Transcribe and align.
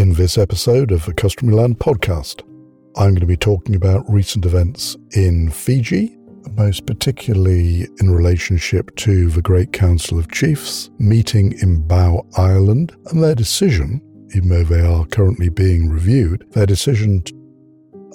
In 0.00 0.14
this 0.14 0.38
episode 0.38 0.92
of 0.92 1.04
the 1.04 1.12
Customary 1.12 1.58
Land 1.58 1.78
podcast, 1.78 2.40
I'm 2.96 3.10
going 3.10 3.16
to 3.16 3.26
be 3.26 3.36
talking 3.36 3.74
about 3.74 4.10
recent 4.10 4.46
events 4.46 4.96
in 5.12 5.50
Fiji, 5.50 6.16
most 6.56 6.86
particularly 6.86 7.86
in 8.00 8.10
relationship 8.10 8.96
to 8.96 9.28
the 9.28 9.42
Great 9.42 9.74
Council 9.74 10.18
of 10.18 10.32
Chiefs 10.32 10.88
meeting 10.98 11.52
in 11.60 11.86
Bau 11.86 12.26
Island 12.38 12.96
and 13.10 13.22
their 13.22 13.34
decision, 13.34 14.00
even 14.34 14.48
though 14.48 14.64
they 14.64 14.80
are 14.80 15.04
currently 15.04 15.50
being 15.50 15.90
reviewed, 15.90 16.46
their 16.52 16.64
decision 16.64 17.20
to 17.24 17.34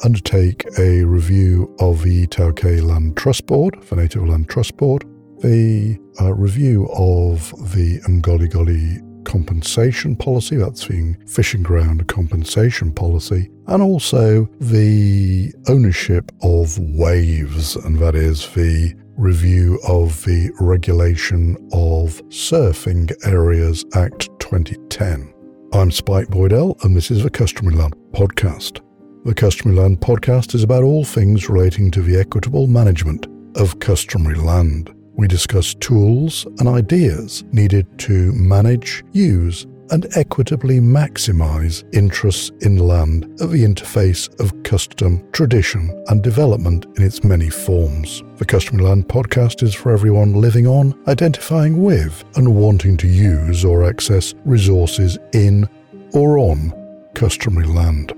undertake 0.03 0.65
a 0.79 1.03
review 1.03 1.75
of 1.79 2.01
the 2.01 2.25
iTaukei 2.25 2.81
Land 2.81 3.15
Trust 3.15 3.45
Board, 3.45 3.79
the 3.89 3.95
Native 3.95 4.27
Land 4.27 4.49
Trust 4.49 4.75
Board, 4.77 5.03
the 5.41 5.99
uh, 6.19 6.33
review 6.33 6.89
of 6.95 7.51
the 7.75 7.99
Ngoli 8.09 9.03
compensation 9.25 10.15
policy, 10.15 10.55
that's 10.55 10.87
the 10.87 11.15
fishing 11.27 11.63
ground 11.63 12.07
compensation 12.07 12.93
policy, 12.93 13.49
and 13.67 13.81
also 13.81 14.45
the 14.59 15.53
ownership 15.67 16.31
of 16.41 16.79
waves, 16.79 17.75
and 17.75 17.99
that 17.99 18.15
is 18.15 18.47
the 18.53 18.93
review 19.17 19.79
of 19.87 20.23
the 20.25 20.51
Regulation 20.59 21.55
of 21.73 22.21
Surfing 22.29 23.11
Areas 23.25 23.83
Act 23.93 24.29
2010. 24.39 25.33
I'm 25.73 25.91
Spike 25.91 26.27
Boydell, 26.27 26.81
and 26.83 26.95
this 26.95 27.11
is 27.11 27.23
the 27.23 27.29
Customary 27.29 27.75
Land 27.75 27.95
Podcast. 28.11 28.81
The 29.25 29.33
Customary 29.33 29.79
Land 29.79 29.99
Podcast 29.99 30.53
is 30.53 30.63
about 30.63 30.83
all 30.83 31.03
things 31.03 31.49
relating 31.49 31.91
to 31.91 32.01
the 32.01 32.17
equitable 32.19 32.67
management 32.67 33.27
of 33.55 33.79
customary 33.79 34.35
land. 34.35 34.94
We 35.17 35.27
discuss 35.27 35.73
tools 35.75 36.45
and 36.59 36.67
ideas 36.67 37.45
needed 37.51 37.87
to 37.99 38.33
manage, 38.33 39.03
use, 39.13 39.65
and 39.91 40.07
equitably 40.17 40.79
maximize 40.79 41.83
interests 41.95 42.51
in 42.61 42.77
land 42.77 43.23
at 43.39 43.49
the 43.49 43.63
interface 43.63 44.27
of 44.39 44.63
custom, 44.63 45.23
tradition, 45.31 46.03
and 46.07 46.21
development 46.21 46.85
in 46.97 47.03
its 47.03 47.23
many 47.23 47.49
forms. 47.49 48.23
The 48.37 48.45
Customary 48.45 48.89
Land 48.89 49.07
podcast 49.07 49.63
is 49.63 49.73
for 49.73 49.91
everyone 49.91 50.33
living 50.33 50.67
on, 50.67 50.99
identifying 51.07 51.81
with, 51.81 52.23
and 52.35 52.55
wanting 52.55 52.97
to 52.97 53.07
use 53.07 53.63
or 53.63 53.85
access 53.85 54.33
resources 54.43 55.17
in 55.33 55.69
or 56.13 56.39
on 56.39 56.73
customary 57.13 57.67
land. 57.67 58.13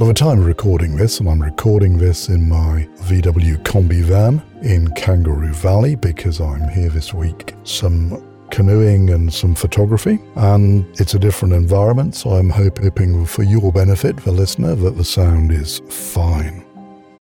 Well, 0.00 0.08
the 0.08 0.14
time 0.14 0.40
of 0.40 0.46
recording 0.46 0.96
this, 0.96 1.20
and 1.20 1.28
I'm 1.28 1.42
recording 1.42 1.98
this 1.98 2.30
in 2.30 2.48
my 2.48 2.88
VW 3.02 3.62
Combi 3.64 4.00
van 4.00 4.40
in 4.62 4.88
Kangaroo 4.94 5.52
Valley 5.52 5.94
because 5.94 6.40
I'm 6.40 6.66
here 6.70 6.88
this 6.88 7.12
week. 7.12 7.52
Some 7.64 8.26
canoeing 8.50 9.10
and 9.10 9.30
some 9.30 9.54
photography, 9.54 10.18
and 10.36 10.86
it's 10.98 11.12
a 11.12 11.18
different 11.18 11.52
environment, 11.52 12.14
so 12.14 12.30
I'm 12.30 12.48
hoping 12.48 13.26
for 13.26 13.42
your 13.42 13.72
benefit, 13.72 14.16
the 14.16 14.32
listener, 14.32 14.74
that 14.74 14.96
the 14.96 15.04
sound 15.04 15.52
is 15.52 15.82
fine. 15.90 16.64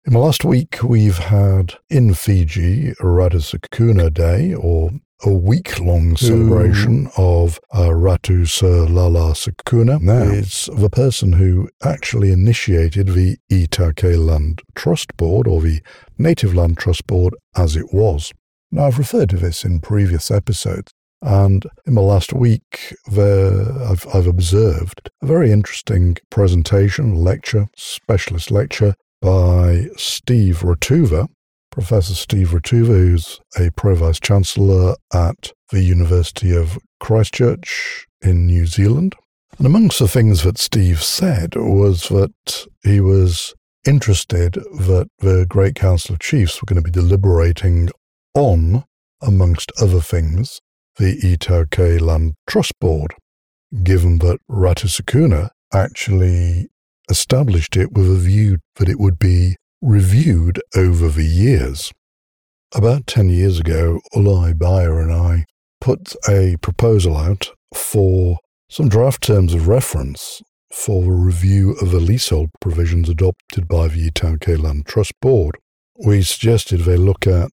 In 0.04 0.12
the 0.12 0.18
last 0.18 0.44
week, 0.44 0.82
we've 0.82 1.16
had 1.16 1.76
in 1.88 2.12
Fiji 2.12 2.92
Ratu 3.00 3.40
Sakuna 3.40 4.12
Day, 4.12 4.52
or 4.52 4.90
a 5.24 5.32
week 5.32 5.80
long 5.80 6.16
celebration 6.16 7.08
of 7.16 7.58
uh, 7.72 7.88
Ratu 7.88 8.46
Sir 8.46 8.86
Lala 8.86 9.32
Sakuna. 9.32 10.00
Now, 10.00 10.22
it's 10.22 10.66
the 10.66 10.90
person 10.90 11.32
who 11.32 11.68
actually 11.82 12.30
initiated 12.32 13.08
the 13.08 13.38
iTaukei 13.50 14.18
Land 14.18 14.62
Trust 14.74 15.16
Board, 15.16 15.46
or 15.46 15.60
the 15.60 15.80
Native 16.18 16.54
Land 16.54 16.78
Trust 16.78 17.06
Board 17.06 17.34
as 17.56 17.76
it 17.76 17.92
was. 17.92 18.32
Now, 18.70 18.86
I've 18.86 18.98
referred 18.98 19.30
to 19.30 19.36
this 19.36 19.64
in 19.64 19.80
previous 19.80 20.30
episodes, 20.30 20.92
and 21.22 21.64
in 21.86 21.94
the 21.94 22.02
last 22.02 22.32
week, 22.32 22.94
there, 23.10 23.72
I've, 23.84 24.06
I've 24.12 24.26
observed 24.26 25.10
a 25.22 25.26
very 25.26 25.50
interesting 25.50 26.18
presentation, 26.30 27.14
lecture, 27.14 27.68
specialist 27.74 28.50
lecture 28.50 28.94
by 29.22 29.86
Steve 29.96 30.58
Ratuva, 30.60 31.28
Professor 31.76 32.14
Steve 32.14 32.52
Ratuva, 32.52 32.86
who's 32.86 33.38
a 33.58 33.70
Pro 33.72 33.94
Vice 33.94 34.18
Chancellor 34.18 34.96
at 35.12 35.52
the 35.70 35.82
University 35.82 36.56
of 36.56 36.78
Christchurch 37.00 38.06
in 38.22 38.46
New 38.46 38.64
Zealand. 38.64 39.14
And 39.58 39.66
amongst 39.66 39.98
the 39.98 40.08
things 40.08 40.42
that 40.42 40.56
Steve 40.56 41.02
said 41.02 41.54
was 41.54 42.08
that 42.08 42.66
he 42.82 42.98
was 42.98 43.54
interested 43.86 44.54
that 44.54 45.08
the 45.18 45.44
Great 45.50 45.74
Council 45.74 46.14
of 46.14 46.20
Chiefs 46.20 46.62
were 46.62 46.66
going 46.66 46.82
to 46.82 46.90
be 46.90 46.90
deliberating 46.90 47.90
on, 48.34 48.84
amongst 49.20 49.70
other 49.78 50.00
things, 50.00 50.62
the 50.96 51.18
iTaukei 51.18 52.00
Land 52.00 52.36
Trust 52.46 52.72
Board, 52.80 53.12
given 53.82 54.16
that 54.20 54.38
Ratu 54.50 54.88
Sakuna 54.88 55.50
actually 55.74 56.68
established 57.10 57.76
it 57.76 57.92
with 57.92 58.10
a 58.10 58.16
view 58.16 58.60
that 58.76 58.88
it 58.88 58.98
would 58.98 59.18
be 59.18 59.56
reviewed 59.82 60.60
over 60.74 61.08
the 61.08 61.24
years. 61.24 61.92
About 62.74 63.06
10 63.06 63.28
years 63.28 63.60
ago, 63.60 64.00
Ulai 64.14 64.58
Baya 64.58 64.94
and 64.96 65.12
I 65.12 65.44
put 65.80 66.14
a 66.28 66.56
proposal 66.62 67.16
out 67.16 67.50
for 67.74 68.38
some 68.68 68.88
draft 68.88 69.22
terms 69.22 69.54
of 69.54 69.68
reference 69.68 70.42
for 70.72 71.12
a 71.12 71.16
review 71.16 71.76
of 71.80 71.90
the 71.90 72.00
leasehold 72.00 72.50
provisions 72.60 73.08
adopted 73.08 73.68
by 73.68 73.88
the 73.88 74.10
iTaukei 74.10 74.60
Land 74.60 74.86
Trust 74.86 75.12
Board. 75.20 75.56
We 76.04 76.22
suggested 76.22 76.80
they 76.80 76.96
look 76.96 77.26
at 77.26 77.50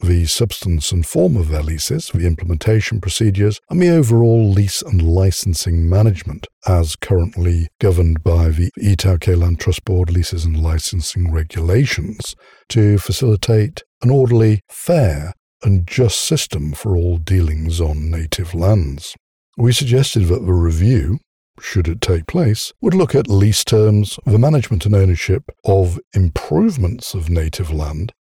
the 0.00 0.26
substance 0.26 0.92
and 0.92 1.06
form 1.06 1.36
of 1.36 1.48
their 1.48 1.62
leases, 1.62 2.10
the 2.12 2.26
implementation 2.26 3.00
procedures, 3.00 3.60
and 3.70 3.80
the 3.80 3.88
overall 3.88 4.48
lease 4.48 4.82
and 4.82 5.02
licensing 5.02 5.88
management 5.88 6.46
as 6.66 6.96
currently 6.96 7.68
governed 7.80 8.22
by 8.22 8.48
the 8.48 8.70
iTaukei 8.80 9.36
Land 9.36 9.60
Trust 9.60 9.84
Board 9.84 10.10
leases 10.10 10.44
and 10.44 10.62
licensing 10.62 11.32
regulations 11.32 12.34
to 12.68 12.98
facilitate 12.98 13.82
an 14.02 14.10
orderly, 14.10 14.60
fair, 14.68 15.32
and 15.62 15.86
just 15.86 16.20
system 16.20 16.72
for 16.72 16.96
all 16.96 17.16
dealings 17.16 17.80
on 17.80 18.10
native 18.10 18.54
lands. 18.54 19.16
We 19.56 19.72
suggested 19.72 20.24
that 20.26 20.44
the 20.44 20.52
review, 20.52 21.18
should 21.60 21.88
it 21.88 22.02
take 22.02 22.26
place, 22.26 22.72
would 22.82 22.92
look 22.94 23.14
at 23.14 23.28
lease 23.28 23.64
terms, 23.64 24.18
the 24.26 24.38
management 24.38 24.84
and 24.84 24.94
ownership 24.94 25.44
of 25.64 25.98
improvements 26.12 27.14
of 27.14 27.30
native 27.30 27.72
land, 27.72 28.12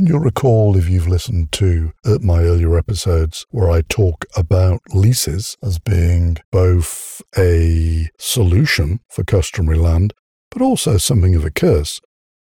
and 0.00 0.08
you'll 0.08 0.18
recall 0.18 0.78
if 0.78 0.88
you've 0.88 1.06
listened 1.06 1.52
to 1.52 1.92
uh, 2.06 2.16
my 2.22 2.38
earlier 2.38 2.78
episodes 2.78 3.44
where 3.50 3.70
I 3.70 3.82
talk 3.82 4.24
about 4.34 4.80
leases 4.94 5.58
as 5.62 5.78
being 5.78 6.38
both 6.50 7.20
a 7.36 8.08
solution 8.18 9.00
for 9.10 9.24
customary 9.24 9.76
land, 9.76 10.14
but 10.50 10.62
also 10.62 10.96
something 10.96 11.34
of 11.34 11.44
a 11.44 11.50
curse. 11.50 12.00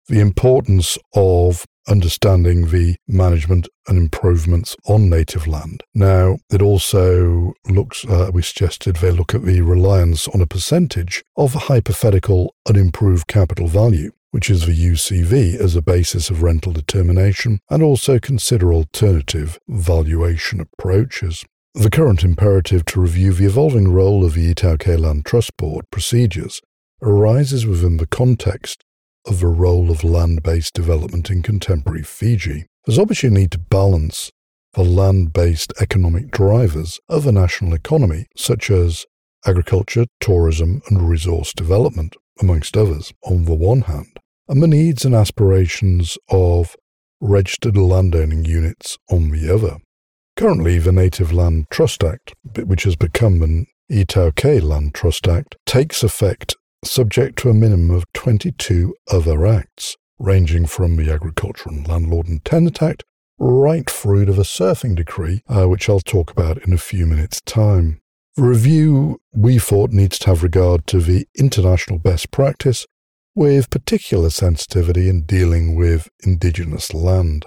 The 0.07 0.21
importance 0.21 0.97
of 1.13 1.65
understanding 1.89 2.69
the 2.69 2.95
management 3.05 3.67
and 3.85 3.97
improvements 3.97 4.77
on 4.87 5.09
native 5.09 5.45
land. 5.45 5.83
Now, 5.93 6.37
it 6.49 6.61
also 6.61 7.51
looks, 7.67 8.05
uh, 8.05 8.31
we 8.33 8.43
suggested 8.43 8.95
they 8.95 9.11
look 9.11 9.35
at 9.35 9.43
the 9.43 9.59
reliance 9.59 10.25
on 10.29 10.39
a 10.39 10.47
percentage 10.47 11.21
of 11.35 11.53
hypothetical 11.53 12.55
unimproved 12.65 13.27
capital 13.27 13.67
value 13.67 14.11
which 14.31 14.49
is 14.49 14.65
the 14.65 14.73
UCV 14.73 15.55
as 15.55 15.75
a 15.75 15.81
basis 15.81 16.29
of 16.29 16.41
rental 16.41 16.73
determination, 16.73 17.59
and 17.69 17.83
also 17.83 18.19
consider 18.19 18.73
alternative 18.73 19.59
valuation 19.67 20.59
approaches. 20.59 21.45
The 21.73 21.89
current 21.89 22.23
imperative 22.23 22.83
to 22.85 23.01
review 23.01 23.33
the 23.33 23.45
evolving 23.45 23.93
role 23.93 24.25
of 24.25 24.33
the 24.33 24.53
iTaukei 24.53 24.99
Land 24.99 25.25
Trust 25.25 25.55
Board 25.55 25.85
procedures 25.91 26.61
arises 27.01 27.65
within 27.65 27.97
the 27.97 28.07
context 28.07 28.83
of 29.25 29.39
the 29.39 29.47
role 29.47 29.91
of 29.91 30.03
land 30.03 30.43
based 30.43 30.73
development 30.73 31.29
in 31.29 31.41
contemporary 31.41 32.03
Fiji. 32.03 32.65
There's 32.85 32.99
obviously 32.99 33.29
a 33.29 33.31
need 33.31 33.51
to 33.51 33.59
balance 33.59 34.31
the 34.73 34.83
land 34.83 35.33
based 35.33 35.73
economic 35.79 36.31
drivers 36.31 36.99
of 37.09 37.27
a 37.27 37.31
national 37.31 37.73
economy, 37.73 38.27
such 38.35 38.71
as 38.71 39.05
agriculture, 39.45 40.05
tourism, 40.19 40.81
and 40.89 41.09
resource 41.09 41.53
development, 41.53 42.15
amongst 42.41 42.77
others, 42.77 43.13
on 43.23 43.45
the 43.45 43.53
one 43.53 43.81
hand, 43.81 44.19
and 44.47 44.61
the 44.61 44.67
needs 44.67 45.05
and 45.05 45.15
aspirations 45.15 46.17
of 46.29 46.75
registered 47.19 47.77
landowning 47.77 48.45
units 48.45 48.97
on 49.09 49.29
the 49.29 49.53
other. 49.53 49.77
Currently, 50.35 50.79
the 50.79 50.91
Native 50.91 51.31
Land 51.31 51.67
Trust 51.69 52.03
Act, 52.03 52.33
which 52.57 52.83
has 52.83 52.95
become 52.95 53.41
an 53.41 53.67
iTaukei 53.91 54.61
Land 54.61 54.95
Trust 54.95 55.27
Act, 55.27 55.55
takes 55.65 56.03
effect 56.03 56.55
subject 56.83 57.37
to 57.39 57.49
a 57.49 57.53
minimum 57.53 57.91
of 57.91 58.11
22 58.13 58.95
other 59.11 59.45
acts, 59.45 59.95
ranging 60.17 60.65
from 60.65 60.95
the 60.95 61.11
Agricultural 61.11 61.75
and 61.75 61.87
Landlord 61.87 62.27
and 62.27 62.43
Tenant 62.43 62.81
Act 62.81 63.03
right 63.37 63.89
through 63.89 64.25
to 64.25 64.33
the 64.33 64.43
surfing 64.43 64.95
decree, 64.95 65.41
uh, 65.47 65.67
which 65.67 65.89
I'll 65.89 65.99
talk 65.99 66.31
about 66.31 66.59
in 66.59 66.73
a 66.73 66.77
few 66.77 67.05
minutes' 67.05 67.41
time. 67.41 68.01
The 68.35 68.43
review, 68.43 69.19
we 69.33 69.59
thought, 69.59 69.91
needs 69.91 70.19
to 70.19 70.27
have 70.27 70.43
regard 70.43 70.87
to 70.87 70.99
the 70.99 71.27
international 71.37 71.99
best 71.99 72.31
practice 72.31 72.85
with 73.35 73.69
particular 73.69 74.29
sensitivity 74.29 75.09
in 75.09 75.23
dealing 75.23 75.75
with 75.75 76.09
indigenous 76.23 76.93
land. 76.93 77.45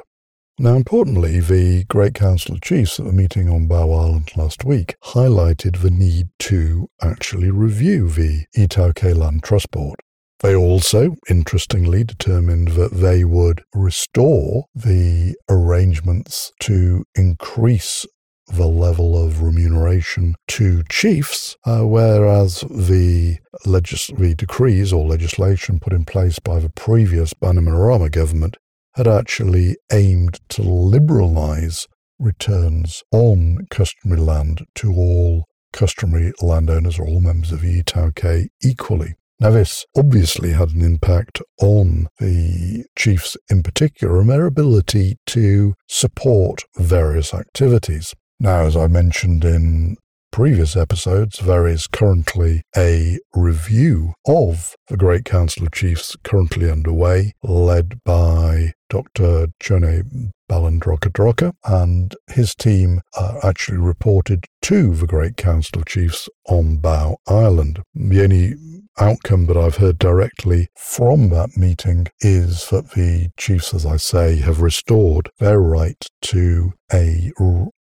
Now, 0.58 0.76
importantly, 0.76 1.40
the 1.40 1.84
Great 1.88 2.14
Council 2.14 2.54
of 2.54 2.60
Chiefs 2.60 3.00
at 3.00 3.06
the 3.06 3.12
meeting 3.12 3.48
on 3.48 3.66
Bau 3.66 3.90
Island 3.90 4.31
last 4.36 4.64
week 4.64 4.94
highlighted 5.02 5.82
the 5.82 5.90
need 5.90 6.28
to 6.40 6.88
actually 7.02 7.50
review 7.50 8.08
the 8.08 8.44
iTaukei 8.56 9.16
Land 9.16 9.42
Trust 9.42 9.72
Board. 9.72 9.98
They 10.40 10.54
also, 10.54 11.16
interestingly, 11.28 12.04
determined 12.04 12.69
that 12.72 12.92
they 12.92 13.25
would 13.25 13.62
restore 13.75 14.66
the 14.75 15.34
arrangements 15.48 16.52
to 16.60 17.04
increase 17.14 18.06
the 18.49 18.67
level 18.67 19.23
of 19.23 19.43
remuneration 19.43 20.35
to 20.49 20.82
chiefs, 20.91 21.56
uh, 21.64 21.82
whereas 21.82 22.61
the, 22.70 23.38
legis- 23.64 24.11
the 24.19 24.35
decrees 24.35 24.93
or 24.93 25.06
legislation 25.06 25.81
put 25.81 25.93
in 25.93 26.05
place 26.05 26.38
by 26.38 26.58
the 26.58 26.70
previous 26.70 27.32
Bainimarama 27.35 28.11
government 28.11 28.56
had 28.94 29.08
actually 29.08 29.76
aimed 29.93 30.38
to 30.50 30.62
liberalise 30.62 31.87
returns 32.19 33.02
on 33.12 33.58
customary 33.70 34.20
land 34.20 34.64
to 34.76 34.93
all 34.93 35.46
customary 35.73 36.32
landowners 36.41 36.99
or 36.99 37.06
all 37.06 37.20
members 37.20 37.50
of 37.50 37.61
the 37.61 38.49
equally. 38.62 39.14
Now, 39.41 39.50
this 39.50 39.85
obviously 39.96 40.52
had 40.52 40.70
an 40.70 40.82
impact 40.82 41.43
on 41.61 42.06
the 42.20 42.85
chiefs 42.96 43.37
in 43.50 43.64
particular 43.64 44.20
and 44.20 44.31
their 44.31 44.46
ability 44.46 45.17
to 45.26 45.75
support 45.88 46.62
various 46.76 47.35
activities. 47.35 48.14
Now, 48.44 48.67
as 48.67 48.76
I 48.76 48.88
mentioned 48.88 49.43
in 49.43 49.96
previous 50.31 50.76
episodes, 50.76 51.38
there 51.38 51.67
is 51.67 51.87
currently 51.87 52.61
a 52.76 53.19
review 53.35 54.12
of 54.29 54.75
the 54.88 54.99
Great 54.99 55.25
Council 55.25 55.64
of 55.64 55.73
Chiefs 55.73 56.14
currently 56.25 56.70
underway, 56.70 57.32
led 57.43 58.00
by 58.05 58.75
Dr. 58.91 59.46
Jone 59.61 60.31
Balandroka 60.46 61.55
and 61.64 62.14
his 62.26 62.55
team 62.55 63.00
uh, 63.17 63.38
actually 63.43 63.79
reported 63.79 64.44
to 64.61 64.94
the 64.94 65.06
Great 65.06 65.38
Council 65.38 65.79
of 65.81 65.87
Chiefs 65.87 66.29
on 66.46 66.76
Bau 66.76 67.17
Island. 67.26 67.81
The 67.94 68.25
only 68.25 68.73
outcome 68.99 69.46
that 69.46 69.56
I've 69.56 69.76
heard 69.76 69.99
directly 69.99 70.69
from 70.76 71.31
that 71.31 71.56
meeting 71.56 72.06
is 72.20 72.69
that 72.70 72.93
the 72.93 73.31
chiefs, 73.37 73.75
as 73.75 73.85
I 73.85 73.96
say, 73.96 74.37
have 74.41 74.61
restored 74.61 75.31
their 75.38 75.61
right 75.61 76.05
to 76.23 76.73
a 76.93 77.31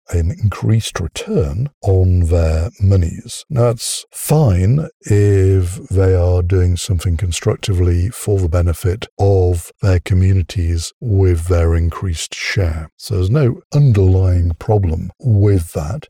an 0.10 0.32
increased 0.32 1.00
return 1.00 1.70
on 1.82 2.22
their 2.26 2.70
monies. 2.82 3.46
Now, 3.50 3.70
it's 3.70 4.06
fine 4.12 4.90
if 5.02 5.76
they 5.90 6.14
are 6.14 6.42
doing 6.42 6.76
something 6.76 7.18
constructively 7.18 8.10
for 8.10 8.40
the 8.40 8.50
benefit 8.50 9.08
of 9.18 9.72
their 9.82 10.00
communities 10.00 10.92
with 11.00 11.48
their 11.48 11.74
increased 11.74 12.36
share. 12.36 12.90
So 12.98 13.16
there's 13.16 13.30
no 13.30 13.62
underlying 13.74 14.52
problem 14.60 15.12
with 15.20 15.72
that. 15.74 16.08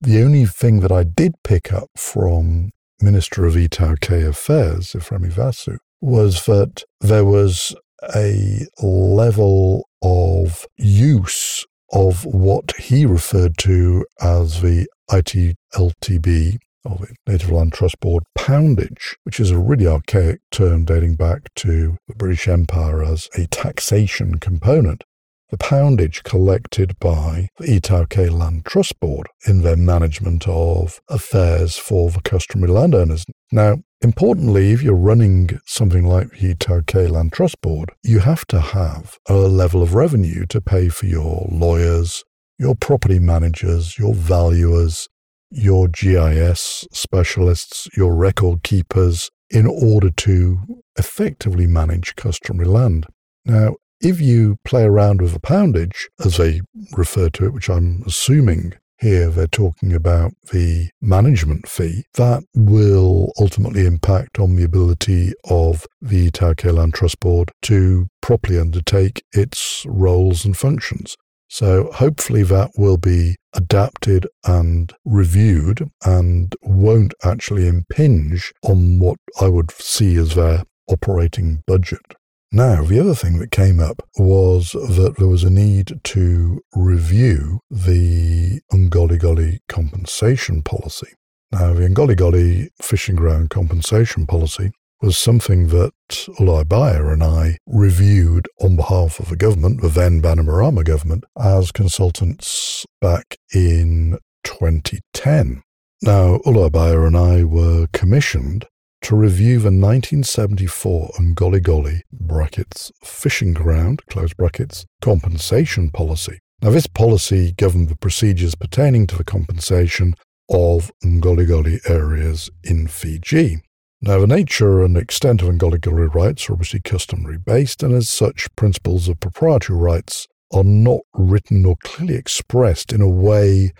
The 0.00 0.22
only 0.22 0.44
thing 0.44 0.80
that 0.80 0.92
I 0.92 1.04
did 1.04 1.34
pick 1.42 1.72
up 1.72 1.88
from 1.96 2.70
Minister 3.00 3.44
of 3.44 3.54
iTaukei 3.54 4.26
Affairs, 4.26 4.92
Ifereimi 4.92 5.30
Vasu, 5.30 5.78
was 6.00 6.46
that 6.46 6.84
there 7.00 7.24
was 7.24 7.74
a 8.14 8.66
level 8.82 9.88
of 10.02 10.66
use 10.76 11.64
of 11.92 12.24
what 12.24 12.72
he 12.78 13.06
referred 13.06 13.58
to 13.58 14.04
as 14.20 14.60
the 14.62 14.86
ITLTB, 15.10 16.58
or 16.84 16.96
the 16.96 17.14
Native 17.26 17.50
Land 17.50 17.72
Trust 17.72 18.00
Board 18.00 18.24
poundage, 18.34 19.16
which 19.24 19.40
is 19.40 19.50
a 19.50 19.58
really 19.58 19.86
archaic 19.86 20.40
term 20.50 20.84
dating 20.84 21.16
back 21.16 21.52
to 21.56 21.96
the 22.08 22.14
British 22.14 22.48
Empire 22.48 23.04
as 23.04 23.28
a 23.36 23.46
taxation 23.46 24.38
component 24.38 25.04
the 25.50 25.58
poundage 25.58 26.22
collected 26.24 26.98
by 26.98 27.48
the 27.58 27.80
iTaukei 27.80 28.30
Land 28.30 28.64
Trust 28.64 28.98
Board 29.00 29.28
in 29.46 29.62
their 29.62 29.76
management 29.76 30.46
of 30.48 31.00
affairs 31.08 31.76
for 31.76 32.10
the 32.10 32.20
customary 32.20 32.72
landowners. 32.72 33.24
Now, 33.52 33.78
importantly, 34.00 34.72
if 34.72 34.82
you're 34.82 34.94
running 34.94 35.60
something 35.66 36.04
like 36.04 36.30
the 36.30 36.54
iTaukei 36.54 37.08
Land 37.10 37.32
Trust 37.32 37.60
Board, 37.60 37.90
you 38.02 38.20
have 38.20 38.44
to 38.46 38.60
have 38.60 39.18
a 39.28 39.34
level 39.34 39.82
of 39.82 39.94
revenue 39.94 40.46
to 40.46 40.60
pay 40.60 40.88
for 40.88 41.06
your 41.06 41.46
lawyers, 41.50 42.24
your 42.58 42.74
property 42.74 43.18
managers, 43.18 43.98
your 43.98 44.14
valuers, 44.14 45.08
your 45.50 45.86
GIS 45.88 46.88
specialists, 46.92 47.88
your 47.96 48.14
record 48.14 48.62
keepers, 48.64 49.30
in 49.48 49.66
order 49.66 50.10
to 50.10 50.58
effectively 50.98 51.66
manage 51.66 52.16
customary 52.16 52.68
land. 52.68 53.06
Now, 53.44 53.76
if 54.06 54.20
you 54.20 54.56
play 54.64 54.84
around 54.84 55.20
with 55.20 55.34
a 55.34 55.40
poundage, 55.40 56.08
as 56.24 56.36
they 56.36 56.60
refer 56.92 57.28
to 57.30 57.46
it, 57.46 57.52
which 57.52 57.68
I'm 57.68 58.04
assuming 58.06 58.74
here 58.98 59.28
they're 59.30 59.48
talking 59.48 59.92
about 59.92 60.32
the 60.52 60.90
management 61.02 61.68
fee, 61.68 62.04
that 62.14 62.44
will 62.54 63.32
ultimately 63.38 63.84
impact 63.84 64.38
on 64.38 64.54
the 64.54 64.62
ability 64.62 65.32
of 65.50 65.86
the 66.00 66.30
iTaukei 66.30 66.72
Land 66.72 66.94
Trust 66.94 67.18
Board 67.18 67.50
to 67.62 68.06
properly 68.22 68.60
undertake 68.60 69.24
its 69.32 69.84
roles 69.88 70.44
and 70.44 70.56
functions. 70.56 71.16
So 71.48 71.90
hopefully 71.92 72.44
that 72.44 72.70
will 72.76 72.98
be 72.98 73.34
adapted 73.54 74.28
and 74.44 74.92
reviewed 75.04 75.90
and 76.04 76.54
won't 76.62 77.12
actually 77.24 77.66
impinge 77.66 78.52
on 78.62 79.00
what 79.00 79.18
I 79.40 79.48
would 79.48 79.72
see 79.72 80.16
as 80.16 80.36
their 80.36 80.62
operating 80.88 81.64
budget. 81.66 82.14
Now, 82.52 82.84
the 82.84 83.00
other 83.00 83.14
thing 83.14 83.38
that 83.38 83.50
came 83.50 83.80
up 83.80 84.02
was 84.18 84.70
that 84.72 85.14
there 85.18 85.28
was 85.28 85.44
a 85.44 85.50
need 85.50 86.00
to 86.04 86.60
review 86.74 87.60
the 87.70 88.60
Ungoli 88.72 89.58
compensation 89.68 90.62
policy. 90.62 91.12
Now, 91.50 91.74
the 91.74 91.88
Ungoli 91.88 92.68
fishing 92.80 93.16
ground 93.16 93.50
compensation 93.50 94.26
policy 94.26 94.70
was 95.02 95.18
something 95.18 95.68
that 95.68 95.92
Ulai 96.38 96.66
Baya 96.66 97.06
and 97.08 97.22
I 97.22 97.58
reviewed 97.66 98.48
on 98.60 98.76
behalf 98.76 99.20
of 99.20 99.28
the 99.28 99.36
government, 99.36 99.82
the 99.82 99.88
then 99.88 100.22
Bainimarama 100.22 100.84
government, 100.84 101.24
as 101.38 101.72
consultants 101.72 102.86
back 103.00 103.36
in 103.52 104.18
2010. 104.44 105.62
Now, 106.02 106.38
Ulai 106.46 106.70
Baya 106.72 107.02
and 107.02 107.16
I 107.16 107.44
were 107.44 107.88
commissioned 107.92 108.66
to 109.06 109.14
review 109.14 109.60
the 109.60 109.66
1974 109.66 111.10
Ngoli 111.20 112.00
brackets 112.10 112.90
fishing 113.04 113.54
ground 113.54 114.04
close 114.10 114.34
brackets 114.34 114.84
compensation 115.00 115.90
policy. 115.90 116.40
Now 116.60 116.70
this 116.70 116.88
policy 116.88 117.52
governed 117.56 117.88
the 117.88 117.94
procedures 117.94 118.56
pertaining 118.56 119.06
to 119.06 119.16
the 119.16 119.22
compensation 119.22 120.14
of 120.50 120.90
Ngoli 121.04 121.88
areas 121.88 122.50
in 122.64 122.88
Fiji. 122.88 123.58
Now, 124.02 124.18
the 124.18 124.26
nature 124.26 124.82
and 124.82 124.96
extent 124.96 125.40
of 125.40 125.50
Ngoli 125.50 126.12
rights 126.12 126.50
are 126.50 126.54
obviously 126.54 126.80
customary 126.80 127.38
based, 127.38 127.84
and 127.84 127.94
as 127.94 128.08
such, 128.08 128.48
principles 128.56 129.08
of 129.08 129.20
proprietary 129.20 129.78
rights 129.78 130.26
are 130.52 130.64
not 130.64 131.02
written 131.14 131.64
or 131.64 131.76
clearly 131.84 132.16
expressed 132.16 132.92
in 132.92 133.00
a 133.00 133.08
way 133.08 133.70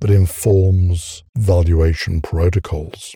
that 0.00 0.10
informs 0.10 1.22
valuation 1.36 2.20
protocols 2.20 3.14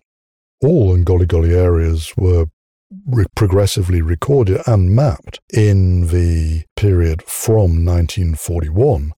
all 0.67 0.97
Ngoli 0.97 1.53
areas 1.53 2.13
were 2.17 2.47
re- 3.07 3.27
progressively 3.35 4.03
recorded 4.03 4.61
and 4.67 4.95
mapped 4.95 5.41
in 5.53 6.09
the 6.09 6.65
period 6.77 7.23
from 7.23 7.85
1941. 7.85 9.13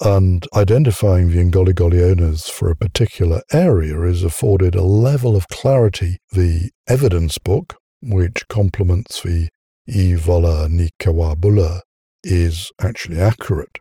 And 0.00 0.46
identifying 0.54 1.30
the 1.30 1.44
Ngoli 1.44 2.02
owners 2.02 2.48
for 2.48 2.70
a 2.70 2.76
particular 2.76 3.42
area 3.52 4.00
is 4.02 4.22
afforded 4.22 4.74
a 4.74 4.82
level 4.82 5.36
of 5.36 5.48
clarity. 5.48 6.18
The 6.32 6.70
evidence 6.88 7.38
book, 7.38 7.76
which 8.02 8.46
complements 8.48 9.22
the 9.22 9.48
iVola 9.88 10.68
ni 10.68 10.90
Kawa 10.98 11.36
Bula, 11.36 11.82
is 12.22 12.72
actually 12.80 13.20
accurate. 13.20 13.78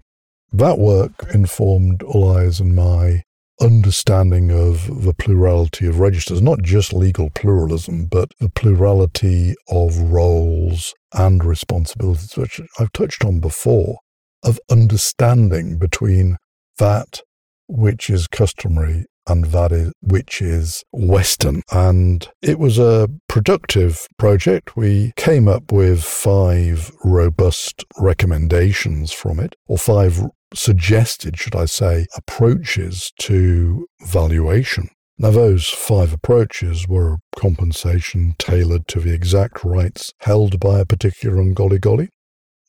That 0.51 0.77
work 0.77 1.11
informed 1.33 2.01
Ulai's 2.01 2.59
and 2.59 2.75
my 2.75 3.23
understanding 3.63 4.51
of 4.51 5.03
the 5.03 5.13
plurality 5.13 5.87
of 5.87 5.99
registers, 5.99 6.41
not 6.41 6.61
just 6.61 6.93
legal 6.93 7.29
pluralism, 7.29 8.05
but 8.05 8.29
the 8.39 8.49
plurality 8.49 9.55
of 9.69 9.97
roles 9.97 10.93
and 11.13 11.43
responsibilities, 11.43 12.35
which 12.35 12.59
I've 12.77 12.91
touched 12.91 13.23
on 13.23 13.39
before, 13.39 13.99
of 14.43 14.59
understanding 14.69 15.77
between 15.77 16.37
that 16.77 17.21
which 17.67 18.09
is 18.09 18.27
customary 18.27 19.05
and 19.25 19.45
that 19.45 19.71
is 19.71 19.93
which 20.01 20.41
is 20.41 20.83
Western. 20.91 21.61
And 21.71 22.27
it 22.41 22.59
was 22.59 22.77
a 22.77 23.07
productive 23.29 24.05
project. 24.17 24.75
We 24.75 25.13
came 25.15 25.47
up 25.47 25.71
with 25.71 26.03
five 26.03 26.91
robust 27.05 27.85
recommendations 27.97 29.13
from 29.13 29.39
it, 29.39 29.55
or 29.67 29.77
five 29.77 30.21
suggested, 30.53 31.37
should 31.37 31.55
I 31.55 31.65
say, 31.65 32.05
approaches 32.15 33.11
to 33.19 33.87
valuation. 34.01 34.89
Now, 35.17 35.31
those 35.31 35.69
five 35.69 36.11
approaches 36.11 36.87
were 36.87 37.17
compensation 37.35 38.35
tailored 38.39 38.87
to 38.89 38.99
the 38.99 39.13
exact 39.13 39.63
rights 39.63 40.11
held 40.21 40.59
by 40.59 40.79
a 40.79 40.85
particular 40.85 41.37
Ngoli 41.43 42.09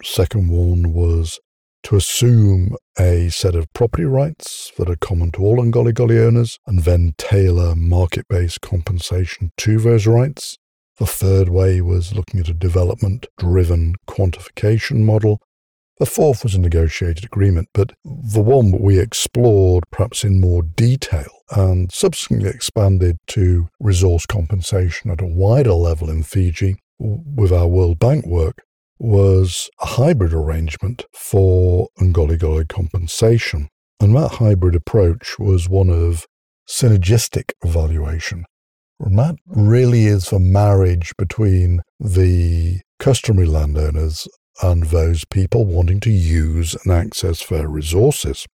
Second 0.02 0.50
one 0.50 0.92
was 0.92 1.40
to 1.84 1.96
assume 1.96 2.76
a 2.98 3.28
set 3.28 3.54
of 3.54 3.72
property 3.72 4.04
rights 4.04 4.72
that 4.76 4.90
are 4.90 4.96
common 4.96 5.30
to 5.32 5.42
all 5.42 5.56
Ngoli 5.56 6.18
owners 6.18 6.58
and 6.66 6.80
then 6.80 7.14
tailor 7.18 7.74
market 7.74 8.26
based 8.28 8.60
compensation 8.60 9.50
to 9.58 9.78
those 9.78 10.06
rights. 10.06 10.56
The 10.98 11.06
third 11.06 11.48
way 11.48 11.80
was 11.80 12.14
looking 12.14 12.40
at 12.40 12.48
a 12.48 12.54
development 12.54 13.26
driven 13.38 13.94
quantification 14.06 15.00
model. 15.00 15.40
The 15.98 16.06
fourth 16.06 16.42
was 16.42 16.56
a 16.56 16.60
negotiated 16.60 17.24
agreement, 17.24 17.68
but 17.72 17.92
the 18.04 18.40
one 18.40 18.72
that 18.72 18.80
we 18.80 18.98
explored 18.98 19.84
perhaps 19.92 20.24
in 20.24 20.40
more 20.40 20.62
detail 20.62 21.30
and 21.50 21.92
subsequently 21.92 22.50
expanded 22.50 23.18
to 23.28 23.68
resource 23.78 24.26
compensation 24.26 25.10
at 25.10 25.20
a 25.20 25.26
wider 25.26 25.72
level 25.74 26.10
in 26.10 26.24
Fiji 26.24 26.76
with 26.98 27.52
our 27.52 27.68
World 27.68 28.00
Bank 28.00 28.26
work 28.26 28.62
was 28.98 29.70
a 29.80 29.86
hybrid 29.86 30.32
arrangement 30.32 31.04
for 31.12 31.88
Ngoli 32.00 32.68
compensation. 32.68 33.68
And 34.00 34.16
that 34.16 34.32
hybrid 34.32 34.74
approach 34.74 35.38
was 35.38 35.68
one 35.68 35.90
of 35.90 36.26
synergistic 36.68 37.52
valuation. 37.64 38.44
And 38.98 39.18
that 39.18 39.36
really 39.46 40.06
is 40.06 40.32
a 40.32 40.38
marriage 40.38 41.12
between 41.16 41.82
the 42.00 42.80
customary 42.98 43.46
landowners 43.46 44.26
and 44.62 44.84
those 44.84 45.24
people 45.24 45.64
wanting 45.64 46.00
to 46.00 46.10
use 46.10 46.76
and 46.84 46.92
access 46.92 47.46
their 47.46 47.68
resources. 47.68 48.46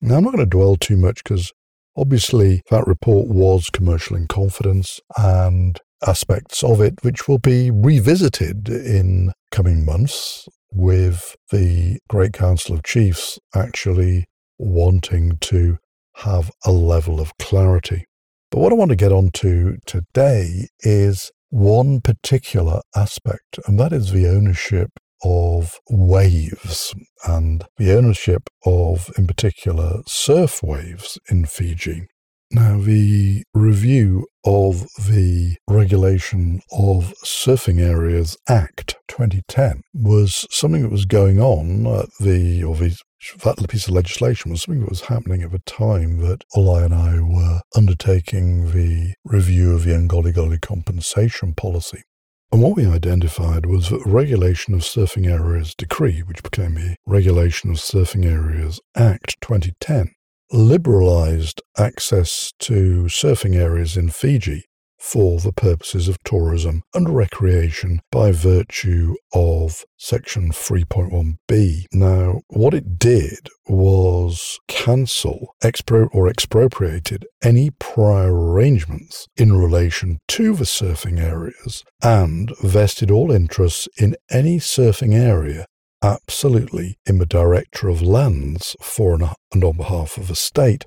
Now, 0.00 0.16
I'm 0.16 0.24
not 0.24 0.34
going 0.34 0.44
to 0.44 0.50
dwell 0.50 0.76
too 0.76 0.96
much 0.96 1.24
because 1.24 1.52
obviously 1.96 2.62
that 2.70 2.86
report 2.86 3.28
was 3.28 3.70
commercial 3.70 4.16
in 4.16 4.26
confidence 4.26 5.00
and 5.16 5.80
aspects 6.06 6.62
of 6.62 6.80
it 6.80 6.94
which 7.02 7.26
will 7.26 7.38
be 7.38 7.70
revisited 7.70 8.68
in 8.68 9.32
coming 9.50 9.84
months 9.84 10.46
with 10.70 11.36
the 11.50 11.98
Great 12.08 12.34
Council 12.34 12.74
of 12.74 12.82
Chiefs 12.82 13.38
actually 13.54 14.26
wanting 14.58 15.38
to 15.40 15.78
have 16.16 16.50
a 16.64 16.72
level 16.72 17.20
of 17.20 17.36
clarity. 17.38 18.04
But 18.50 18.60
what 18.60 18.72
I 18.72 18.76
want 18.76 18.90
to 18.90 18.96
get 18.96 19.12
onto 19.12 19.76
today 19.86 20.68
is 20.80 21.30
one 21.50 22.00
particular 22.00 22.80
aspect, 22.94 23.58
and 23.66 23.78
that 23.80 23.92
is 23.92 24.12
the 24.12 24.28
ownership 24.28 24.90
of 25.24 25.78
waves 25.88 26.94
and 27.26 27.64
the 27.78 27.96
ownership 27.96 28.48
of, 28.64 29.10
in 29.16 29.26
particular, 29.26 30.02
surf 30.06 30.62
waves 30.62 31.18
in 31.30 31.46
Fiji. 31.46 32.06
Now, 32.50 32.78
the 32.78 33.42
review 33.54 34.28
of 34.44 34.86
the 34.96 35.56
Regulation 35.68 36.60
of 36.70 37.12
Surfing 37.24 37.80
Areas 37.80 38.36
Act 38.48 38.94
2010 39.08 39.82
was 39.92 40.46
something 40.48 40.82
that 40.82 40.92
was 40.92 41.06
going 41.06 41.40
on 41.40 41.86
at 41.88 42.08
the, 42.20 42.62
or 42.62 42.76
the, 42.76 42.96
that 43.42 43.68
piece 43.68 43.88
of 43.88 43.94
legislation 43.94 44.52
was 44.52 44.62
something 44.62 44.82
that 44.82 44.90
was 44.90 45.02
happening 45.02 45.42
at 45.42 45.50
the 45.50 45.58
time 45.66 46.18
that 46.18 46.44
Ulai 46.54 46.84
and 46.84 46.94
I 46.94 47.20
were 47.20 47.62
undertaking 47.74 48.70
the 48.70 49.14
review 49.24 49.74
of 49.74 49.82
the 49.82 49.90
Ngoli 49.94 50.60
compensation 50.60 51.52
policy. 51.52 52.04
And 52.52 52.62
what 52.62 52.76
we 52.76 52.86
identified 52.86 53.66
was 53.66 53.90
that 53.90 54.04
the 54.04 54.10
Regulation 54.10 54.74
of 54.74 54.80
Surfing 54.80 55.26
Areas 55.26 55.74
Decree, 55.74 56.20
which 56.20 56.42
became 56.42 56.74
the 56.74 56.96
Regulation 57.04 57.70
of 57.70 57.76
Surfing 57.76 58.24
Areas 58.24 58.80
Act 58.94 59.40
2010, 59.40 60.12
liberalized 60.52 61.60
access 61.76 62.52
to 62.60 63.04
surfing 63.04 63.56
areas 63.56 63.96
in 63.96 64.10
Fiji 64.10 64.64
for 64.98 65.40
the 65.40 65.52
purposes 65.52 66.08
of 66.08 66.22
tourism 66.24 66.82
and 66.94 67.14
recreation 67.14 68.00
by 68.10 68.32
virtue 68.32 69.14
of 69.32 69.84
Section 69.96 70.50
3.1b. 70.50 71.84
Now, 71.92 72.40
what 72.48 72.74
it 72.74 72.98
did 72.98 73.48
was 73.68 74.58
cancel 74.68 75.54
expro- 75.62 76.08
or 76.12 76.28
expropriated 76.28 77.26
any 77.42 77.70
prior 77.70 78.34
arrangements 78.34 79.26
in 79.36 79.52
relation 79.56 80.18
to 80.28 80.54
the 80.54 80.64
surfing 80.64 81.20
areas 81.20 81.84
and 82.02 82.52
vested 82.62 83.10
all 83.10 83.30
interests 83.30 83.88
in 83.98 84.16
any 84.30 84.58
surfing 84.58 85.14
area 85.14 85.66
absolutely 86.02 86.98
in 87.06 87.18
the 87.18 87.26
director 87.26 87.88
of 87.88 88.02
lands 88.02 88.76
for 88.80 89.14
and 89.14 89.64
on 89.64 89.76
behalf 89.76 90.16
of 90.16 90.28
the 90.28 90.36
state. 90.36 90.84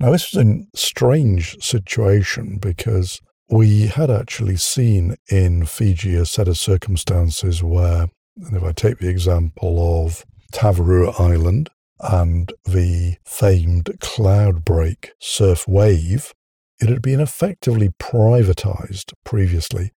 Now, 0.00 0.10
this 0.10 0.32
was 0.32 0.44
a 0.44 0.64
strange 0.74 1.56
situation 1.62 2.58
because 2.60 3.20
we 3.48 3.86
had 3.86 4.10
actually 4.10 4.56
seen 4.56 5.16
in 5.30 5.66
Fiji 5.66 6.14
a 6.14 6.26
set 6.26 6.48
of 6.48 6.58
circumstances 6.58 7.62
where, 7.62 8.08
if 8.36 8.62
I 8.62 8.72
take 8.72 8.98
the 8.98 9.08
example 9.08 10.04
of 10.04 10.24
Tavarua 10.52 11.18
Island 11.20 11.70
and 12.00 12.52
the 12.64 13.16
famed 13.24 13.84
Cloudbreak 14.00 15.10
surf 15.20 15.66
wave, 15.68 16.32
it 16.80 16.88
had 16.88 17.02
been 17.02 17.20
effectively 17.20 17.90
privatized 18.00 19.12
previously 19.24 19.92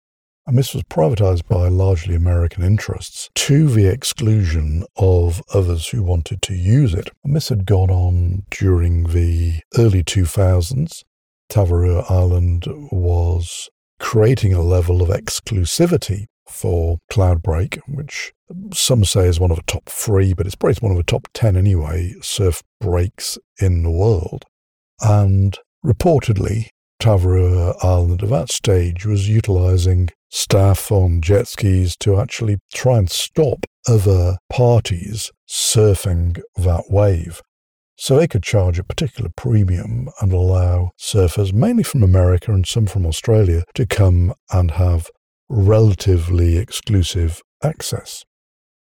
and 0.46 0.58
this 0.58 0.74
was 0.74 0.82
privatized 0.84 1.48
by 1.48 1.68
largely 1.68 2.14
American 2.14 2.62
interests 2.62 3.30
to 3.34 3.66
the 3.68 3.86
exclusion 3.86 4.84
of 4.96 5.42
others 5.54 5.88
who 5.88 6.02
wanted 6.02 6.42
to 6.42 6.54
use 6.54 6.92
it. 6.92 7.08
And 7.24 7.34
this 7.34 7.48
had 7.48 7.64
gone 7.64 7.90
on 7.90 8.44
during 8.50 9.04
the 9.04 9.60
early 9.78 10.04
2000s. 10.04 11.02
Tavarua 11.54 12.10
Island 12.10 12.64
was 12.90 13.70
creating 14.00 14.52
a 14.52 14.60
level 14.60 15.02
of 15.02 15.08
exclusivity 15.08 16.24
for 16.48 16.98
Cloudbreak, 17.12 17.78
which 17.86 18.32
some 18.72 19.04
say 19.04 19.28
is 19.28 19.38
one 19.38 19.52
of 19.52 19.58
the 19.58 19.62
top 19.62 19.88
three, 19.88 20.34
but 20.34 20.46
it's 20.46 20.56
probably 20.56 20.74
one 20.80 20.90
of 20.90 20.96
the 20.98 21.04
top 21.04 21.28
10 21.32 21.56
anyway, 21.56 22.12
surf 22.20 22.60
breaks 22.80 23.38
in 23.60 23.84
the 23.84 23.90
world. 23.92 24.46
And 25.00 25.56
reportedly, 25.86 26.70
Tavarua 27.00 27.76
Island 27.84 28.24
at 28.24 28.30
that 28.30 28.50
stage 28.50 29.06
was 29.06 29.28
utilizing 29.28 30.10
staff 30.30 30.90
on 30.90 31.20
jet 31.20 31.46
skis 31.46 31.96
to 31.98 32.18
actually 32.18 32.58
try 32.74 32.98
and 32.98 33.08
stop 33.08 33.64
other 33.86 34.38
parties 34.50 35.30
surfing 35.48 36.40
that 36.56 36.86
wave. 36.90 37.40
So 38.04 38.18
they 38.18 38.28
could 38.28 38.42
charge 38.42 38.78
a 38.78 38.84
particular 38.84 39.30
premium 39.34 40.10
and 40.20 40.30
allow 40.30 40.90
surfers, 41.00 41.54
mainly 41.54 41.82
from 41.82 42.02
America 42.02 42.52
and 42.52 42.66
some 42.66 42.84
from 42.84 43.06
Australia, 43.06 43.64
to 43.76 43.86
come 43.86 44.34
and 44.52 44.72
have 44.72 45.08
relatively 45.48 46.58
exclusive 46.58 47.40
access. 47.62 48.22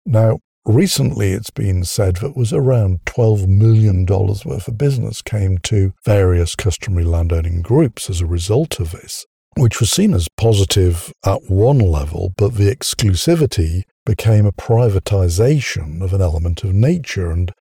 Now, 0.06 0.38
recently 0.64 1.32
it's 1.32 1.50
been 1.50 1.82
said 1.82 2.18
that 2.18 2.36
was 2.36 2.52
around 2.52 3.00
$12 3.06 3.48
million 3.48 4.06
worth 4.06 4.68
of 4.68 4.78
business 4.78 5.22
came 5.22 5.58
to 5.58 5.92
various 6.04 6.54
customary 6.54 7.02
landowning 7.02 7.62
groups 7.62 8.08
as 8.10 8.20
a 8.20 8.26
result 8.26 8.78
of 8.78 8.92
this 8.92 9.26
which 9.56 9.80
was 9.80 9.90
seen 9.90 10.14
as 10.14 10.28
positive 10.36 11.12
at 11.26 11.50
one 11.50 11.78
level, 11.78 12.32
but 12.36 12.54
the 12.54 12.72
exclusivity 12.74 13.82
became 14.06 14.46
a 14.46 14.52
privatization 14.52 16.00
of 16.00 16.12
an 16.12 16.22
element 16.22 16.62
of 16.64 16.72
nature. 16.72 17.30
And 17.30 17.52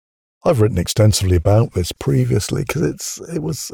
I've 0.43 0.62
written 0.62 0.77
extensively 0.77 1.36
about 1.36 1.74
this 1.74 1.91
previously 1.91 2.63
because 2.67 2.81
it's 2.81 3.19
it 3.34 3.43
was 3.43 3.72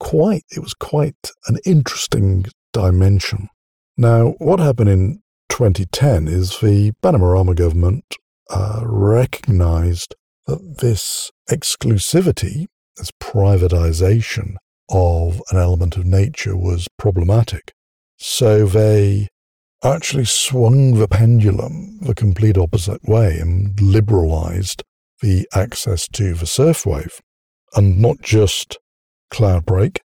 quite 0.00 0.44
it 0.50 0.60
was 0.60 0.74
quite 0.74 1.30
an 1.48 1.58
interesting 1.66 2.46
dimension. 2.72 3.48
Now, 3.96 4.34
what 4.38 4.60
happened 4.60 4.90
in 4.90 5.22
2010 5.48 6.28
is 6.28 6.58
the 6.60 6.92
Bainimarama 7.02 7.54
government 7.56 8.04
uh, 8.50 8.82
recognized 8.84 10.14
that 10.46 10.78
this 10.78 11.30
exclusivity, 11.50 12.66
this 12.96 13.10
privatization, 13.22 14.56
of 14.88 15.42
an 15.50 15.58
element 15.58 15.96
of 15.96 16.04
nature 16.04 16.56
was 16.56 16.88
problematic. 16.98 17.72
So 18.18 18.66
they 18.66 19.28
actually 19.82 20.24
swung 20.24 20.94
the 20.94 21.08
pendulum 21.08 21.98
the 22.00 22.14
complete 22.14 22.56
opposite 22.56 23.02
way 23.08 23.38
and 23.38 23.78
liberalized 23.80 24.82
the 25.20 25.48
access 25.54 26.08
to 26.08 26.34
the 26.34 26.46
surf 26.46 26.86
wave. 26.86 27.20
And 27.74 28.00
not 28.00 28.20
just 28.20 28.78
Cloudbreak, 29.32 29.98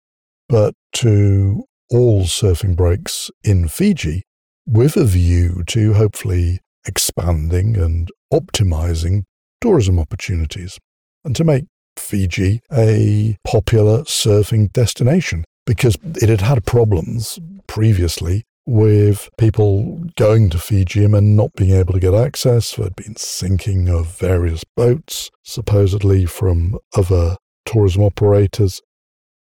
but 0.50 0.74
to 0.94 1.64
all 1.90 2.24
surfing 2.24 2.76
breaks 2.76 3.30
in 3.44 3.68
Fiji 3.68 4.24
with 4.66 4.98
a 4.98 5.06
view 5.06 5.64
to 5.68 5.94
hopefully 5.94 6.60
expanding 6.86 7.78
and 7.78 8.10
optimizing 8.34 9.24
tourism 9.60 10.00
opportunities 10.00 10.80
and 11.24 11.36
to 11.36 11.44
make 11.44 11.66
Fiji 11.98 12.62
a 12.72 13.38
popular 13.46 14.04
surfing 14.04 14.72
destination 14.74 15.44
because 15.66 15.98
it 16.04 16.30
had 16.30 16.42
had 16.42 16.66
problems 16.66 17.40
previously 17.68 18.44
with 18.72 19.30
people 19.38 20.04
going 20.16 20.50
to 20.50 20.58
Fiji 20.58 21.04
and 21.04 21.36
not 21.36 21.54
being 21.56 21.72
able 21.72 21.94
to 21.94 22.00
get 22.00 22.14
access. 22.14 22.76
There 22.76 22.86
had 22.86 22.96
been 22.96 23.16
sinking 23.18 23.90
of 23.90 24.18
various 24.18 24.64
boats, 24.76 25.30
supposedly 25.44 26.26
from 26.26 26.78
other 26.96 27.36
tourism 27.66 28.04
operators. 28.04 28.82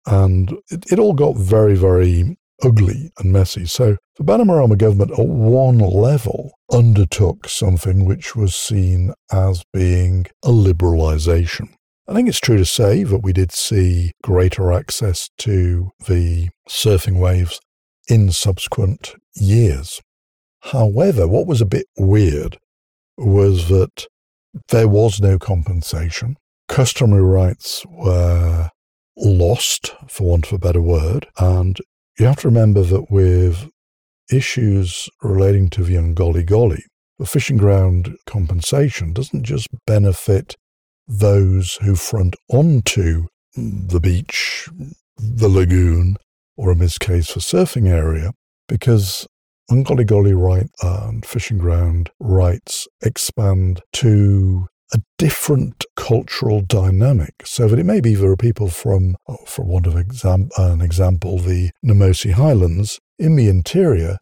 And 0.05 0.53
it, 0.69 0.91
it 0.91 0.99
all 0.99 1.13
got 1.13 1.37
very, 1.37 1.75
very 1.75 2.37
ugly 2.61 3.11
and 3.17 3.31
messy. 3.31 3.65
So 3.65 3.97
the 4.17 4.23
Bainimarama 4.23 4.77
government 4.77 5.11
at 5.11 5.25
one 5.25 5.79
level 5.79 6.51
undertook 6.71 7.47
something 7.47 8.05
which 8.05 8.35
was 8.35 8.55
seen 8.55 9.13
as 9.31 9.63
being 9.73 10.25
a 10.43 10.49
liberalisation. 10.49 11.69
I 12.07 12.13
think 12.13 12.27
it's 12.27 12.39
true 12.39 12.57
to 12.57 12.65
say 12.65 13.03
that 13.03 13.23
we 13.23 13.31
did 13.31 13.53
see 13.53 14.11
greater 14.21 14.73
access 14.73 15.29
to 15.39 15.91
the 16.07 16.49
surfing 16.69 17.19
waves 17.19 17.59
in 18.07 18.31
subsequent 18.31 19.15
years. 19.35 20.01
However, 20.61 21.27
what 21.27 21.47
was 21.47 21.61
a 21.61 21.65
bit 21.65 21.87
weird 21.97 22.57
was 23.17 23.69
that 23.69 24.07
there 24.69 24.87
was 24.87 25.19
no 25.19 25.37
compensation. 25.37 26.37
Customary 26.67 27.23
rights 27.23 27.85
were 27.89 28.69
lost, 29.17 29.93
for 30.07 30.27
want 30.27 30.47
of 30.47 30.53
a 30.53 30.57
better 30.57 30.81
word. 30.81 31.27
And 31.37 31.77
you 32.17 32.25
have 32.25 32.39
to 32.41 32.47
remember 32.47 32.83
that 32.83 33.11
with 33.11 33.69
issues 34.31 35.09
relating 35.21 35.69
to 35.71 35.83
the 35.83 35.95
qoliqoli, 35.95 36.81
the 37.19 37.25
fishing 37.25 37.57
ground 37.57 38.15
compensation 38.25 39.13
doesn't 39.13 39.43
just 39.43 39.67
benefit 39.85 40.55
those 41.07 41.75
who 41.81 41.95
front 41.95 42.35
onto 42.49 43.27
the 43.55 43.99
beach, 43.99 44.67
the 45.17 45.49
lagoon, 45.49 46.17
or 46.57 46.71
in 46.71 46.79
this 46.79 46.97
case, 46.97 47.33
the 47.33 47.39
surfing 47.39 47.87
area, 47.87 48.31
because 48.67 49.27
qoliqoli 49.71 50.37
right 50.37 50.69
and 50.81 51.25
fishing 51.25 51.57
ground 51.57 52.09
rights 52.19 52.87
expand 53.01 53.81
to 53.93 54.67
a 54.93 54.99
different 55.17 55.85
cultural 55.95 56.61
dynamic. 56.61 57.33
So 57.45 57.67
that 57.67 57.79
it 57.79 57.85
may 57.85 57.99
be 57.99 58.13
there 58.13 58.29
are 58.29 58.37
people 58.37 58.69
from, 58.69 59.15
oh, 59.27 59.37
for 59.47 59.65
want 59.65 59.87
of 59.87 59.97
exam- 59.97 60.49
an 60.57 60.81
example, 60.81 61.39
the 61.39 61.71
Namosi 61.83 62.33
Highlands 62.33 62.99
in 63.17 63.35
the 63.35 63.47
interior 63.47 64.17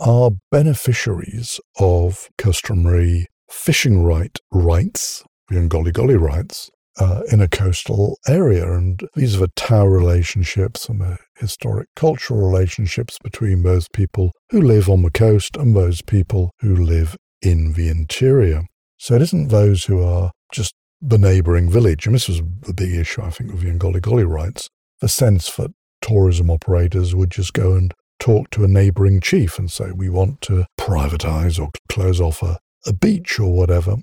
are 0.00 0.32
beneficiaries 0.50 1.60
of 1.78 2.28
customary 2.36 3.26
fishing 3.48 4.02
right 4.02 4.38
rights, 4.50 5.24
the 5.48 5.56
qoliqoli 5.56 6.20
rights, 6.20 6.70
uh, 6.98 7.22
in 7.30 7.40
a 7.40 7.48
coastal 7.48 8.18
area. 8.26 8.70
And 8.70 9.00
these 9.14 9.36
are 9.36 9.40
the 9.40 9.48
tauvu 9.48 9.90
relationships 9.92 10.88
and 10.88 11.00
the 11.00 11.18
historic 11.38 11.88
cultural 11.94 12.40
relationships 12.40 13.18
between 13.22 13.62
those 13.62 13.88
people 13.88 14.32
who 14.50 14.60
live 14.60 14.88
on 14.88 15.02
the 15.02 15.10
coast 15.10 15.56
and 15.56 15.74
those 15.74 16.02
people 16.02 16.52
who 16.60 16.74
live 16.74 17.16
in 17.42 17.74
the 17.74 17.88
interior. 17.88 18.64
So 18.98 19.14
it 19.14 19.22
isn't 19.22 19.48
those 19.48 19.84
who 19.84 20.02
are 20.02 20.32
just 20.52 20.74
the 21.00 21.18
neighbouring 21.18 21.70
village. 21.70 22.06
And 22.06 22.14
this 22.14 22.28
was 22.28 22.40
the 22.62 22.74
big 22.74 22.94
issue, 22.94 23.22
I 23.22 23.30
think, 23.30 23.52
with 23.52 23.62
the 23.62 23.70
qoliqoli 23.72 24.26
rights. 24.26 24.68
The 25.00 25.08
sense 25.08 25.54
that 25.56 25.72
tourism 26.00 26.50
operators 26.50 27.14
would 27.14 27.30
just 27.30 27.52
go 27.52 27.74
and 27.74 27.92
talk 28.18 28.50
to 28.50 28.64
a 28.64 28.68
neighbouring 28.68 29.20
chief 29.20 29.58
and 29.58 29.70
say, 29.70 29.92
we 29.92 30.08
want 30.08 30.40
to 30.42 30.64
privatise 30.80 31.60
or 31.60 31.68
close 31.88 32.20
off 32.20 32.42
a, 32.42 32.58
a 32.86 32.94
beach 32.94 33.38
or 33.38 33.52
whatever 33.52 33.96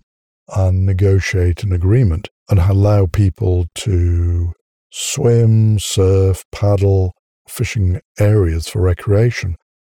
and 0.50 0.86
negotiate 0.86 1.64
an 1.64 1.72
agreement 1.72 2.30
and 2.50 2.60
allow 2.60 3.06
people 3.06 3.66
to 3.76 4.54
swim, 4.92 5.80
surf, 5.80 6.44
paddle, 6.52 7.14
fishing 7.48 8.00
areas 8.20 8.70
for 8.70 8.82
recreation 8.82 9.56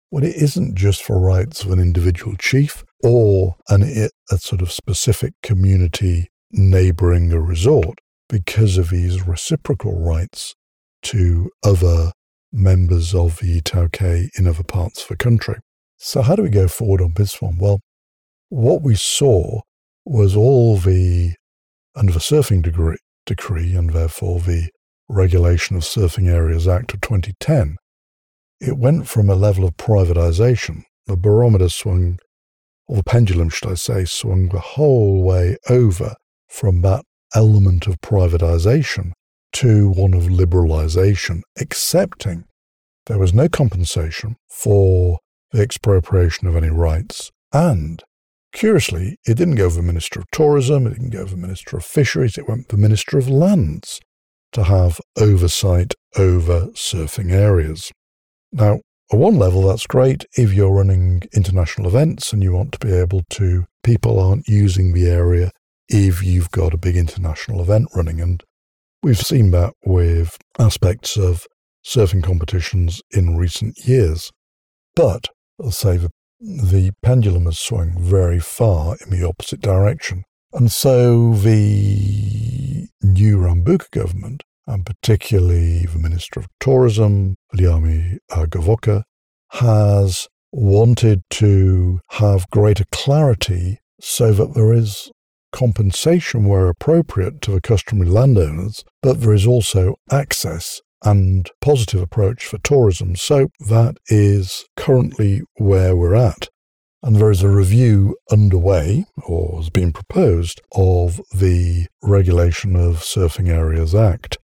when 0.10 0.24
it 0.24 0.36
isn't 0.36 0.75
just 0.75 1.04
for 1.04 1.20
rights 1.20 1.63
of 1.63 1.72
an 1.72 1.80
individual 1.80 2.36
chief 2.38 2.84
or 3.04 3.56
an, 3.70 3.84
a 4.32 4.38
sort 4.38 4.62
of 4.62 4.72
specific 4.72 5.34
community 5.44 6.30
neighboring 6.51 7.32
a 7.32 7.39
resort 7.39 8.00
because 8.30 8.77
of 8.77 8.89
these 8.89 9.27
reciprocal 9.27 10.00
rights 10.00 10.56
to 11.01 11.50
other 11.63 12.12
members 12.51 13.13
of 13.13 13.38
the 13.39 13.62
iTaukei 13.62 14.30
in 14.38 14.48
other 14.48 14.63
parts 14.63 15.04
of 15.04 15.10
the 15.10 15.18
country. 15.18 15.60
So, 15.98 16.22
how 16.22 16.36
do 16.36 16.44
we 16.44 16.50
go 16.50 16.68
forward 16.68 17.01
on 17.01 17.13
this 17.16 17.42
one? 17.42 17.58
Well, 17.58 17.80
what 18.50 18.82
we 18.82 18.96
saw 18.96 19.62
was 20.10 20.36
all 20.36 20.78
the, 20.78 21.34
under 21.96 22.14
the 22.14 22.20
Surfing 22.20 22.62
degree, 22.62 22.98
Decree 23.26 23.76
and 23.76 23.92
therefore 23.92 24.40
the 24.40 24.70
Regulation 25.10 25.76
of 25.76 25.84
Surfing 25.84 26.28
Areas 26.28 26.68
Act 26.68 26.94
of 26.94 27.02
2010, 27.02 27.78
it 28.60 28.78
went 28.78 29.08
from 29.08 29.30
a 29.30 29.36
level 29.36 29.66
of 29.66 29.78
privatization. 29.78 30.84
The 31.06 31.16
barometer 31.16 31.70
swung, 31.70 32.20
or 32.88 32.98
the 32.98 33.04
pendulum, 33.04 33.50
should 33.50 33.70
I 33.70 33.76
say, 33.76 34.06
swung 34.06 34.50
the 34.50 34.60
whole 34.60 35.24
way 35.24 35.58
over 35.70 36.16
from 36.48 36.81
that 36.81 37.05
element 37.36 37.88
of 37.88 38.01
privatization 38.01 39.12
to 39.53 39.90
one 39.90 40.14
of 40.14 40.24
liberalization, 40.24 41.42
accepting 41.60 42.46
there 43.05 43.20
was 43.20 43.34
no 43.34 43.48
compensation 43.48 44.36
for 44.50 45.20
the 45.51 45.62
expropriation 45.62 46.48
of 46.48 46.55
any 46.55 46.70
rights 46.70 47.31
and 47.53 48.03
Curiously, 48.57 49.20
it 49.27 49.37
didn't 49.37 49.53
go 49.53 49.70
for 49.70 49.83
Minister 49.83 50.22
of 50.22 50.31
Tourism, 50.31 50.87
it 50.87 50.96
didn't 50.96 51.11
go 51.11 51.27
for 51.27 51.37
Minister 51.37 51.77
of 51.77 51.85
Fisheries, 51.85 52.39
it 52.39 52.50
went 52.50 52.67
for 52.67 52.75
Minister 52.75 53.20
of 53.20 53.29
Lands 53.29 54.00
to 54.51 54.63
have 54.63 55.00
oversight 55.15 55.93
over 56.17 56.70
surfing 56.70 57.31
areas. 57.31 57.91
Now, 58.51 58.79
at 59.13 59.20
one 59.20 59.37
level, 59.37 59.61
that's 59.61 59.85
great 59.85 60.25
if 60.35 60.53
you're 60.53 60.74
running 60.74 61.22
international 61.35 61.87
events 61.87 62.33
and 62.33 62.41
you 62.41 62.51
want 62.51 62.72
to 62.72 62.79
be 62.79 62.91
able 62.91 63.22
to, 63.29 63.65
people 63.83 64.20
aren't 64.20 64.48
using 64.48 64.93
the 64.93 65.07
area 65.07 65.51
if 65.87 66.24
you've 66.24 66.50
got 66.50 66.74
a 66.74 66.79
big 66.79 66.98
international 66.98 67.61
event 67.61 67.89
running. 67.93 68.20
And 68.20 68.43
we've 69.03 69.20
seen 69.20 69.51
that 69.51 69.75
with 69.85 70.35
aspects 70.57 71.15
of 71.15 71.46
surfing 71.85 72.24
competitions 72.24 73.03
in 73.11 73.37
recent 73.37 73.77
years. 73.85 74.31
But 74.96 75.27
say 75.70 75.98
the 75.98 76.09
the 76.40 76.92
pendulum 77.02 77.46
has 77.46 77.60
swung 77.60 77.96
very 77.98 78.40
far 78.40 78.96
in 79.06 79.10
the 79.10 79.28
opposite 79.28 79.62
direction. 79.62 80.24
And 80.54 80.72
so 80.72 81.34
the 81.34 82.88
new 83.04 83.38
Rabuka 83.38 83.90
government, 83.92 84.44
and 84.66 84.86
particularly 84.86 85.86
the 85.86 86.00
Minister 86.00 86.40
of 86.40 86.48
Tourism, 86.60 87.36
Viliame 87.54 88.18
Gavoka, 88.30 89.04
has 89.52 90.28
wanted 90.52 91.24
to 91.30 92.00
have 92.12 92.50
greater 92.50 92.86
clarity 92.92 93.80
so 94.00 94.32
that 94.34 94.54
there 94.54 94.74
is 94.74 95.12
compensation 95.52 96.46
where 96.46 96.68
appropriate 96.68 97.42
to 97.42 97.52
the 97.52 97.62
customary 97.62 98.10
landowners, 98.10 98.84
but 99.02 99.22
there 99.22 99.34
is 99.34 99.48
also 99.48 99.96
access 100.12 100.82
and 101.03 101.50
positive 101.62 102.01
approach 102.01 102.46
for 102.46 102.57
tourism. 102.60 103.16
So 103.16 103.50
that 103.60 103.98
is 104.07 104.66
currently 104.75 105.42
where 105.55 105.96
we're 105.96 106.16
at. 106.16 106.50
And 107.03 107.16
there 107.16 107.31
is 107.31 107.44
a 107.44 107.50
review 107.50 108.18
underway, 108.31 109.05
or 109.24 109.57
has 109.57 109.70
been 109.70 109.94
proposed, 109.94 110.62
of 110.74 111.22
the 111.31 111.88
Regulation 112.01 112.75
of 112.75 112.98
Surfing 112.98 113.50
Areas 113.50 113.94
Act. 113.94 114.38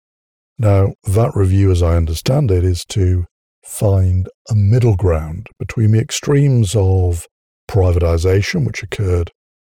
Now, 0.59 0.95
that 1.05 1.31
review, 1.35 1.71
as 1.71 1.83
I 1.83 1.97
understand 1.97 2.51
it, 2.51 2.65
is 2.65 2.85
to 2.87 3.25
find 3.65 4.29
a 4.51 4.55
middle 4.55 4.97
ground 4.97 5.47
between 5.59 5.93
the 5.93 6.01
extremes 6.01 6.75
of 6.75 7.27
privatisation, 7.69 8.67
which 8.67 8.83
occurred 8.83 9.31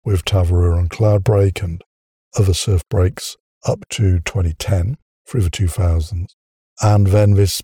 with 0.04 0.26
Tavarua 0.26 0.80
and 0.80 0.90
Cloudbreak 0.90 1.64
and 1.64 1.82
other 2.38 2.54
surf 2.54 2.82
breaks 2.90 3.38
up 3.66 3.88
to 3.90 4.20
2010 4.20 4.98
through 5.28 5.42
the 5.42 5.52
2000s, 5.52 6.26
and 6.84 7.08
then 7.08 7.36
this 7.36 7.64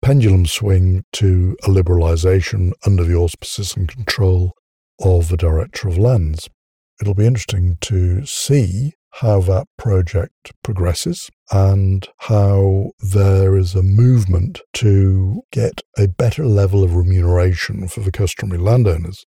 pendulum 0.00 0.46
swing 0.46 1.02
to 1.12 1.56
a 1.64 1.68
liberalisation 1.68 2.72
under 2.86 3.02
the 3.02 3.14
auspices 3.14 3.74
and 3.76 3.88
control 3.88 4.52
of 5.00 5.28
the 5.28 5.36
Director 5.36 5.88
of 5.88 5.98
Lands. 5.98 6.48
It'll 7.00 7.14
be 7.14 7.26
interesting 7.26 7.78
to 7.80 8.24
see 8.24 8.92
how 9.14 9.40
that 9.40 9.66
project 9.76 10.52
progresses 10.62 11.30
and 11.50 12.06
how 12.18 12.92
there 13.00 13.56
is 13.56 13.74
a 13.74 13.82
movement 13.82 14.60
to 14.74 15.42
get 15.50 15.80
a 15.98 16.06
better 16.06 16.46
level 16.46 16.84
of 16.84 16.94
remuneration 16.94 17.88
for 17.88 18.00
the 18.00 18.12
customary 18.12 18.60
landowners. 18.60 19.24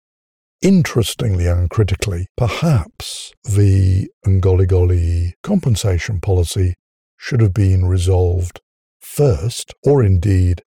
Interestingly 0.61 1.47
and 1.47 1.69
critically, 1.69 2.27
perhaps 2.35 3.31
the 3.45 4.09
qoliqoli 4.25 5.31
compensation 5.43 6.19
policy 6.19 6.75
should 7.17 7.39
have 7.39 7.53
been 7.53 7.85
resolved 7.85 8.59
first, 9.03 9.73
or 9.83 10.03
indeed 10.03 10.63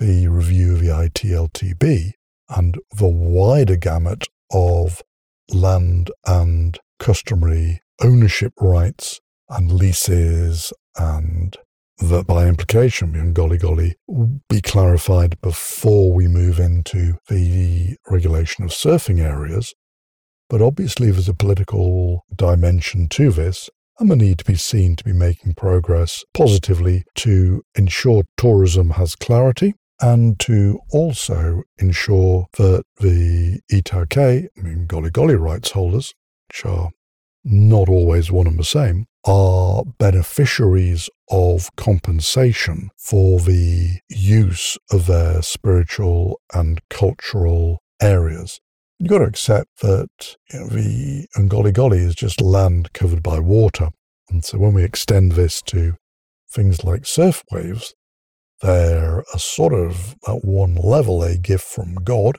the 0.00 0.26
review 0.28 0.72
of 0.72 0.80
the 0.80 0.88
ITLTB 0.88 2.12
and 2.48 2.78
the 2.96 3.08
wider 3.08 3.76
gamut 3.76 4.26
of 4.52 5.02
land 5.50 6.10
and 6.26 6.78
customary 6.98 7.80
ownership 8.02 8.52
rights 8.60 9.20
and 9.48 9.70
leases 9.70 10.72
and 10.96 11.56
that 11.98 12.26
by 12.26 12.46
implication 12.46 13.12
qoliqoli 13.34 13.92
be 14.48 14.60
clarified 14.60 15.40
before 15.40 16.12
we 16.12 16.26
move 16.26 16.58
into 16.58 17.14
the 17.28 17.96
regulation 18.10 18.64
of 18.64 18.70
surfing 18.70 19.20
areas. 19.20 19.74
But 20.50 20.60
obviously 20.60 21.10
there's 21.10 21.28
a 21.28 21.34
political 21.34 22.24
dimension 22.34 23.08
to 23.10 23.30
this 23.30 23.70
and 23.98 24.10
the 24.10 24.16
need 24.16 24.38
to 24.38 24.44
be 24.44 24.56
seen 24.56 24.96
to 24.96 25.04
be 25.04 25.12
making 25.12 25.54
progress 25.54 26.24
positively 26.34 27.04
to 27.14 27.62
ensure 27.74 28.24
tourism 28.36 28.90
has 28.90 29.14
clarity 29.14 29.74
and 30.00 30.38
to 30.40 30.80
also 30.90 31.62
ensure 31.78 32.46
that 32.58 32.84
the 32.98 33.60
iTaukei, 33.70 34.46
I 34.56 34.60
mean, 34.60 34.86
qoliqoli 34.86 35.38
rights 35.38 35.70
holders, 35.70 36.14
which 36.48 36.64
are 36.64 36.90
not 37.44 37.88
always 37.88 38.32
one 38.32 38.46
and 38.46 38.58
the 38.58 38.64
same, 38.64 39.06
are 39.24 39.84
beneficiaries 39.98 41.08
of 41.30 41.74
compensation 41.76 42.90
for 42.98 43.40
the 43.40 43.98
use 44.08 44.76
of 44.90 45.06
their 45.06 45.40
spiritual 45.42 46.40
and 46.52 46.80
cultural 46.90 47.82
areas. 48.02 48.60
You've 48.98 49.10
got 49.10 49.18
to 49.18 49.24
accept 49.24 49.80
that 49.82 50.36
you 50.52 50.60
know, 50.60 50.66
the 50.68 51.26
qoliqoli 51.36 51.98
is 51.98 52.14
just 52.14 52.40
land 52.40 52.92
covered 52.92 53.22
by 53.22 53.38
water. 53.38 53.88
And 54.30 54.44
so 54.44 54.58
when 54.58 54.74
we 54.74 54.84
extend 54.84 55.32
this 55.32 55.60
to 55.62 55.94
things 56.50 56.84
like 56.84 57.04
surf 57.04 57.42
waves, 57.50 57.94
they're 58.62 59.24
a 59.34 59.38
sort 59.38 59.74
of, 59.74 60.14
at 60.26 60.44
one 60.44 60.76
level, 60.76 61.22
a 61.22 61.36
gift 61.36 61.64
from 61.64 61.96
God, 61.96 62.38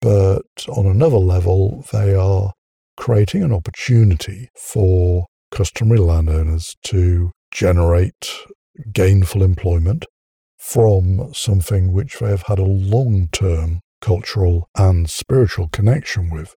but 0.00 0.42
on 0.68 0.86
another 0.86 1.16
level, 1.16 1.84
they 1.92 2.14
are 2.14 2.52
creating 2.96 3.42
an 3.42 3.52
opportunity 3.52 4.48
for 4.56 5.26
customary 5.50 5.98
landowners 5.98 6.76
to 6.84 7.30
generate 7.50 8.30
gainful 8.92 9.42
employment 9.42 10.04
from 10.58 11.32
something 11.32 11.92
which 11.92 12.18
they 12.18 12.28
have 12.28 12.44
had 12.46 12.58
a 12.58 12.64
long 12.64 13.28
term 13.32 13.80
cultural 14.00 14.68
and 14.76 15.08
spiritual 15.08 15.68
connection 15.68 16.30
with. 16.30 16.54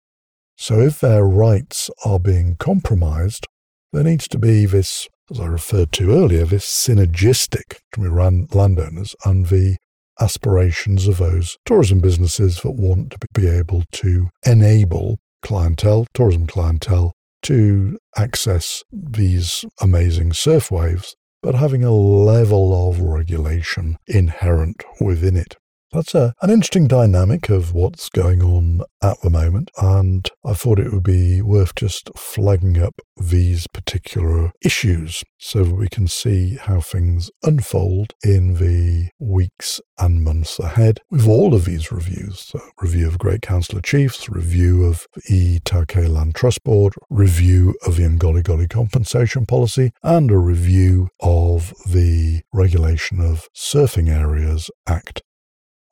So 0.56 0.80
if 0.80 1.00
their 1.00 1.24
rights 1.24 1.90
are 2.04 2.20
being 2.20 2.56
compromised, 2.56 3.46
there 3.94 4.04
needs 4.04 4.28
to 4.30 4.40
be 4.40 4.66
this, 4.66 5.08
as 5.32 5.40
I 5.40 5.46
referred 5.46 5.92
to 5.94 6.12
earlier, 6.12 6.46
this 6.46 6.66
synergistic 6.66 7.80
between 7.92 8.48
landowners 8.52 9.16
and 9.24 9.48
the 9.48 9.78
aspirations 10.20 11.08
of 11.08 11.18
those 11.18 11.58
tourism 11.66 12.00
businesses 12.00 12.62
that 12.62 12.72
want 12.72 13.12
to 13.12 13.20
be 13.34 13.48
able 13.48 13.84
to 13.92 14.30
enable 14.46 15.20
clientele, 15.44 16.08
tourism 16.14 16.48
clientele, 16.48 17.14
to 17.44 17.98
access 18.18 18.84
these 18.92 19.64
amazing 19.80 20.34
surf 20.34 20.72
waves, 20.72 21.16
but 21.44 21.56
having 21.56 21.84
a 21.84 21.92
level 21.92 22.90
of 22.90 23.00
regulation 23.00 23.98
inherent 24.08 24.84
within 25.00 25.38
it. 25.38 25.56
That's 25.94 26.14
a, 26.14 26.34
an 26.42 26.50
interesting 26.50 26.88
dynamic 26.88 27.50
of 27.50 27.74
what's 27.74 28.10
going 28.10 28.42
on 28.42 28.82
at 29.02 29.22
the 29.22 29.30
moment, 29.30 29.72
and 29.78 30.30
I 30.46 30.54
thought 30.54 30.80
it 30.80 30.92
would 30.92 31.04
be 31.04 31.42
worth 31.42 31.76
just 31.76 32.10
flagging 32.18 32.78
up 32.82 32.96
these 33.16 33.68
particular 33.68 34.52
issues 34.62 35.24
so 35.38 35.64
that 35.64 35.76
we 35.76 35.88
can 35.88 36.08
see 36.08 36.58
how 36.58 36.82
things 36.82 37.32
unfold 37.44 38.14
in 38.24 38.56
the 38.56 39.10
weeks 39.18 39.80
and 39.98 40.24
months 40.24 40.60
ahead 40.60 41.00
with 41.10 41.26
all 41.26 41.54
of 41.54 41.66
these 41.66 41.92
reviews. 41.92 42.40
So 42.40 42.60
review 42.82 43.08
of 43.08 43.18
Great 43.18 43.42
Council 43.42 43.78
of 43.78 43.84
Chiefs, 43.84 44.30
review 44.30 44.84
of 44.86 45.08
the 45.16 45.60
iTaukei 45.60 46.10
Land 46.10 46.36
Trust 46.36 46.64
Board, 46.66 46.96
review 47.10 47.76
of 47.86 47.96
the 47.96 48.04
qoliqoli 48.04 48.70
compensation 48.70 49.46
policy, 49.46 49.92
and 50.04 50.32
a 50.32 50.38
review 50.38 51.08
of 51.22 51.74
the 51.86 52.42
Regulation 52.54 53.22
of 53.22 53.48
Surfing 53.56 54.10
Areas 54.10 54.70
Act. 54.86 55.22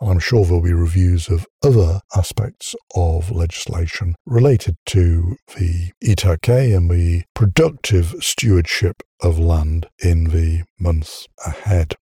I'm 0.01 0.19
sure 0.19 0.43
there'll 0.43 0.61
be 0.61 0.73
reviews 0.73 1.29
of 1.29 1.47
other 1.63 2.01
aspects 2.15 2.75
of 2.95 3.31
legislation 3.31 4.15
related 4.25 4.75
to 4.87 5.37
the 5.57 5.91
iTaukei 6.03 6.75
and 6.75 6.91
the 6.91 7.23
productive 7.33 8.15
stewardship 8.19 9.01
of 9.21 9.39
land 9.39 9.87
in 10.03 10.25
the 10.25 10.63
months 10.79 11.27
ahead. 11.45 11.95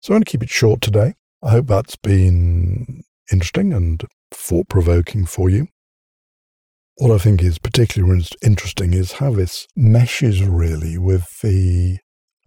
So 0.00 0.12
I'm 0.12 0.16
going 0.16 0.24
to 0.24 0.30
keep 0.30 0.42
it 0.42 0.50
short 0.50 0.80
today. 0.80 1.14
I 1.42 1.50
hope 1.50 1.68
that's 1.68 1.96
been 1.96 3.04
interesting 3.30 3.72
and 3.72 4.02
thought 4.32 4.68
provoking 4.68 5.24
for 5.24 5.48
you. 5.48 5.68
What 6.96 7.12
I 7.12 7.18
think 7.18 7.44
is 7.44 7.58
particularly 7.58 8.24
interesting 8.44 8.92
is 8.92 9.12
how 9.12 9.30
this 9.32 9.68
meshes 9.76 10.42
really 10.42 10.98
with 10.98 11.26
the 11.42 11.98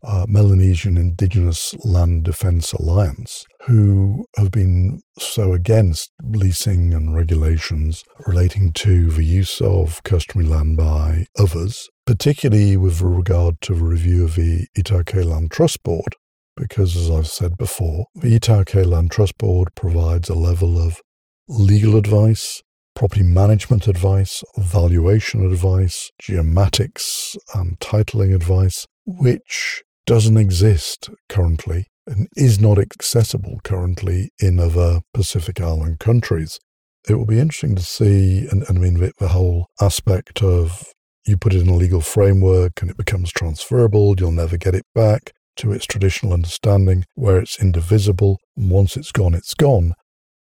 uh, 0.04 0.26
Melanesian 0.28 0.98
Indigenous 0.98 1.76
Land 1.86 2.24
Defence 2.24 2.74
Alliance, 2.74 3.46
who 3.68 4.26
have 4.36 4.52
been 4.52 5.02
so 5.20 5.54
against 5.54 6.12
leasing 6.24 6.94
and 6.94 7.16
regulations 7.16 8.04
relating 8.26 8.74
to 8.74 9.12
the 9.12 9.24
use 9.24 9.62
of 9.62 10.02
customary 10.04 10.50
land 10.50 10.78
by 10.78 11.26
others, 11.38 11.90
particularly 12.06 12.78
with 12.78 13.02
regard 13.02 13.62
to 13.62 13.76
the 13.76 13.84
review 13.84 14.24
of 14.24 14.36
the 14.36 14.68
iTaukei 14.78 15.24
Land 15.24 15.52
Trust 15.52 15.84
Board, 15.84 16.16
because 16.56 16.96
as 16.96 17.10
I've 17.10 17.28
said 17.28 17.58
before, 17.58 18.06
the 18.16 18.40
iTaukei 18.40 18.86
Land 18.86 19.12
Trust 19.12 19.38
Board 19.38 19.70
provides 19.76 20.30
a 20.30 20.36
level 20.36 20.80
of 20.80 21.00
legal 21.48 21.96
advice, 21.96 22.64
property 22.96 23.24
management 23.24 23.88
advice, 23.88 24.44
valuation 24.58 25.46
advice, 25.46 26.12
geomatics 26.22 27.36
and 27.54 27.80
titling 27.80 28.34
advice, 28.34 28.86
which 29.06 29.84
doesn't 30.12 30.36
exist 30.36 31.10
currently 31.30 31.88
and 32.06 32.28
is 32.36 32.60
not 32.60 32.78
accessible 32.78 33.62
currently 33.64 34.30
in 34.40 34.60
other 34.60 35.00
Pacific 35.14 35.62
Island 35.62 36.00
countries. 36.00 36.60
It 37.08 37.16
will 37.16 37.26
be 37.26 37.40
interesting 37.40 37.78
to 37.78 37.82
see, 37.82 38.46
and, 38.52 38.62
and 38.68 38.78
I 38.78 38.82
mean, 38.82 39.12
the, 39.20 39.30
whole 39.30 39.68
aspect 39.80 40.44
of 40.44 40.84
you 41.26 41.38
put 41.38 41.54
it 41.54 41.62
in 41.62 41.70
a 41.70 41.78
legal 41.78 42.02
framework 42.02 42.82
and 42.82 42.92
it 42.92 42.98
becomes 42.98 43.32
transferable, 43.32 44.14
you'll 44.20 44.34
never 44.34 44.58
get 44.58 44.76
it 44.76 44.84
back 44.94 45.32
to 45.56 45.72
its 45.72 45.86
traditional 45.86 46.34
understanding 46.34 47.06
where 47.16 47.40
it's 47.40 47.62
indivisible. 47.62 48.38
And 48.58 48.70
once 48.70 48.98
it's 48.98 49.14
gone, 49.14 49.34
it's 49.34 49.54
gone 49.54 49.94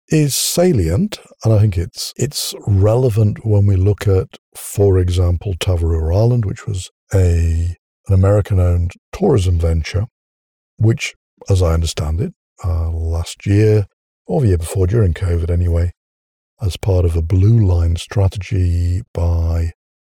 is 0.10 0.36
salient, 0.36 1.20
and 1.44 1.52
I 1.52 1.60
think 1.60 1.76
it's 1.76 2.14
it's 2.16 2.54
relevant 2.68 3.44
when 3.44 3.66
we 3.66 3.78
look 3.78 4.08
at, 4.08 4.28
for 4.56 5.00
example, 5.00 5.56
Tavarua 5.56 6.16
Island, 6.16 6.46
which 6.46 6.68
was 6.68 6.92
a 7.12 7.76
an 8.08 8.14
American 8.14 8.60
owned 8.60 8.94
tourism 9.12 9.60
venture, 9.60 10.06
which, 10.78 11.16
as 11.50 11.62
I 11.62 11.74
understand 11.74 12.22
it, 12.22 12.34
uh, 12.64 12.90
last 12.90 13.46
year 13.46 13.88
or 14.28 14.42
the 14.42 14.48
year 14.48 14.58
before, 14.58 14.88
during 14.88 15.14
COVID 15.14 15.50
anyway, 15.50 15.92
as 16.62 16.78
part 16.78 17.06
of 17.06 17.16
a 17.16 17.22
blue 17.22 17.66
lane 17.66 17.96
strategy 17.96 19.02
by 19.14 19.72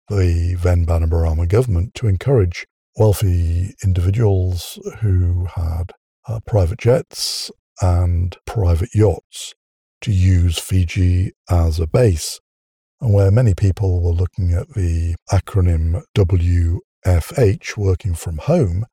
the 0.09 0.57
then 0.61 0.85
Bainimarama 0.85 1.47
government 1.47 1.93
to 1.95 2.07
encourage 2.07 2.65
wealthy 2.97 3.73
individuals 3.83 4.77
who 4.99 5.47
had 5.55 5.93
uh, 6.27 6.39
private 6.45 6.79
jets 6.79 7.49
and 7.81 8.35
private 8.45 8.89
yachts 8.93 9.53
to 10.01 10.11
use 10.11 10.59
Fiji 10.59 11.31
as 11.49 11.79
a 11.79 11.87
base. 11.87 12.39
And 12.99 13.13
where 13.13 13.31
many 13.31 13.55
people 13.55 14.01
were 14.01 14.11
looking 14.11 14.53
at 14.53 14.69
the 14.69 15.15
acronym 15.31 16.03
FH, 17.05 17.77
working 17.77 18.13
from 18.13 18.37
home, 18.37 18.85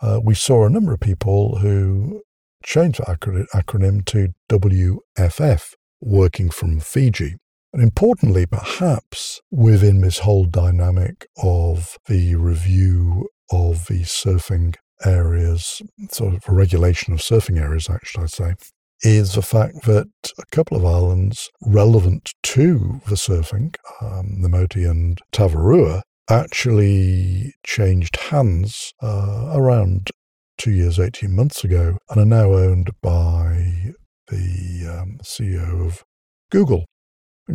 uh, 0.00 0.20
we 0.22 0.34
saw 0.34 0.66
a 0.66 0.70
number 0.70 0.92
of 0.92 1.00
people 1.00 1.58
who 1.58 2.22
changed 2.64 3.00
the 3.00 3.46
acronym 3.54 4.04
to 4.06 4.34
WFF, 4.50 5.74
working 6.00 6.50
from 6.50 6.80
Fiji. 6.80 7.36
And 7.72 7.82
importantly, 7.82 8.46
perhaps 8.46 9.40
within 9.50 10.00
this 10.00 10.20
whole 10.20 10.44
dynamic 10.44 11.26
of 11.42 11.98
the 12.06 12.34
review 12.36 13.28
of 13.50 13.86
the 13.86 14.00
surfing 14.02 14.74
areas, 15.04 15.82
sort 16.10 16.34
of 16.34 16.42
a 16.48 16.52
regulation 16.52 17.12
of 17.12 17.20
surfing 17.20 17.60
areas, 17.60 17.90
actually, 17.90 18.24
I'd 18.24 18.30
say, 18.30 18.54
is 19.02 19.34
the 19.34 19.42
fact 19.42 19.84
that 19.84 20.08
a 20.38 20.46
couple 20.50 20.76
of 20.76 20.84
islands 20.84 21.50
relevant 21.60 22.32
to 22.44 23.00
the 23.06 23.14
surfing, 23.14 23.76
um, 24.00 24.38
Namotu 24.40 24.90
and 24.90 25.20
Tavarua, 25.32 26.02
actually 26.28 27.54
changed 27.64 28.16
hands 28.16 28.92
uh, 29.02 29.52
around 29.54 30.10
two 30.58 30.72
years, 30.72 30.98
18 30.98 31.34
months 31.34 31.64
ago, 31.64 31.98
and 32.10 32.20
are 32.20 32.24
now 32.24 32.52
owned 32.52 32.90
by 33.02 33.92
the 34.28 34.98
um, 35.00 35.18
CEO 35.22 35.86
of 35.86 36.02
Google. 36.50 36.84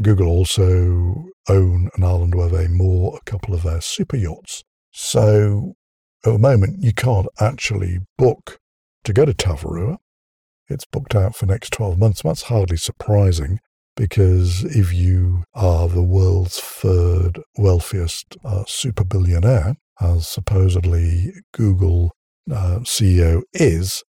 Google 0.01 0.27
also 0.27 1.25
own 1.49 1.89
an 1.95 2.03
island 2.03 2.35
where 2.35 2.47
they 2.47 2.67
moor 2.67 3.17
a 3.17 3.29
couple 3.29 3.53
of 3.53 3.63
their 3.63 3.81
super 3.81 4.15
yachts. 4.15 4.63
So 4.91 5.73
at 6.25 6.31
the 6.31 6.39
moment, 6.39 6.81
you 6.81 6.93
can't 6.93 7.27
actually 7.39 7.99
book 8.17 8.59
to 9.03 9.13
go 9.13 9.25
to 9.25 9.33
Tavarua. 9.33 9.97
It's 10.69 10.85
booked 10.85 11.15
out 11.15 11.35
for 11.35 11.45
next 11.45 11.73
12 11.73 11.97
months. 11.99 12.21
That's 12.21 12.43
hardly 12.43 12.77
surprising 12.77 13.59
because 13.95 14.63
if 14.63 14.93
you 14.93 15.43
are 15.53 15.87
the 15.87 16.03
world's 16.03 16.59
third 16.59 17.39
wealthiest 17.57 18.37
uh, 18.43 18.63
super 18.67 19.03
billionaire, 19.03 19.75
as 19.99 20.27
supposedly 20.27 21.31
Google 21.53 22.11
uh, 22.51 22.79
CEO 22.79 23.43
is, 23.53 24.03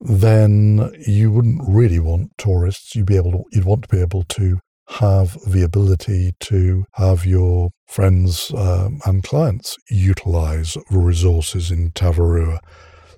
then 0.00 0.90
you 1.06 1.30
wouldn't 1.30 1.62
really 1.66 1.98
want 1.98 2.32
tourists. 2.38 2.94
You'd 2.94 3.06
be 3.06 3.16
able 3.16 3.32
to, 3.32 3.44
you'd 3.52 3.64
want 3.64 3.82
to 3.82 3.88
be 3.88 4.00
able 4.00 4.24
to 4.24 4.58
have 4.88 5.38
the 5.46 5.62
ability 5.62 6.32
to 6.40 6.84
have 6.94 7.24
your 7.24 7.70
friends 7.86 8.52
um, 8.54 9.00
and 9.06 9.22
clients 9.22 9.76
utilize 9.88 10.76
resources 10.90 11.70
in 11.70 11.90
Tavarua. 11.92 12.58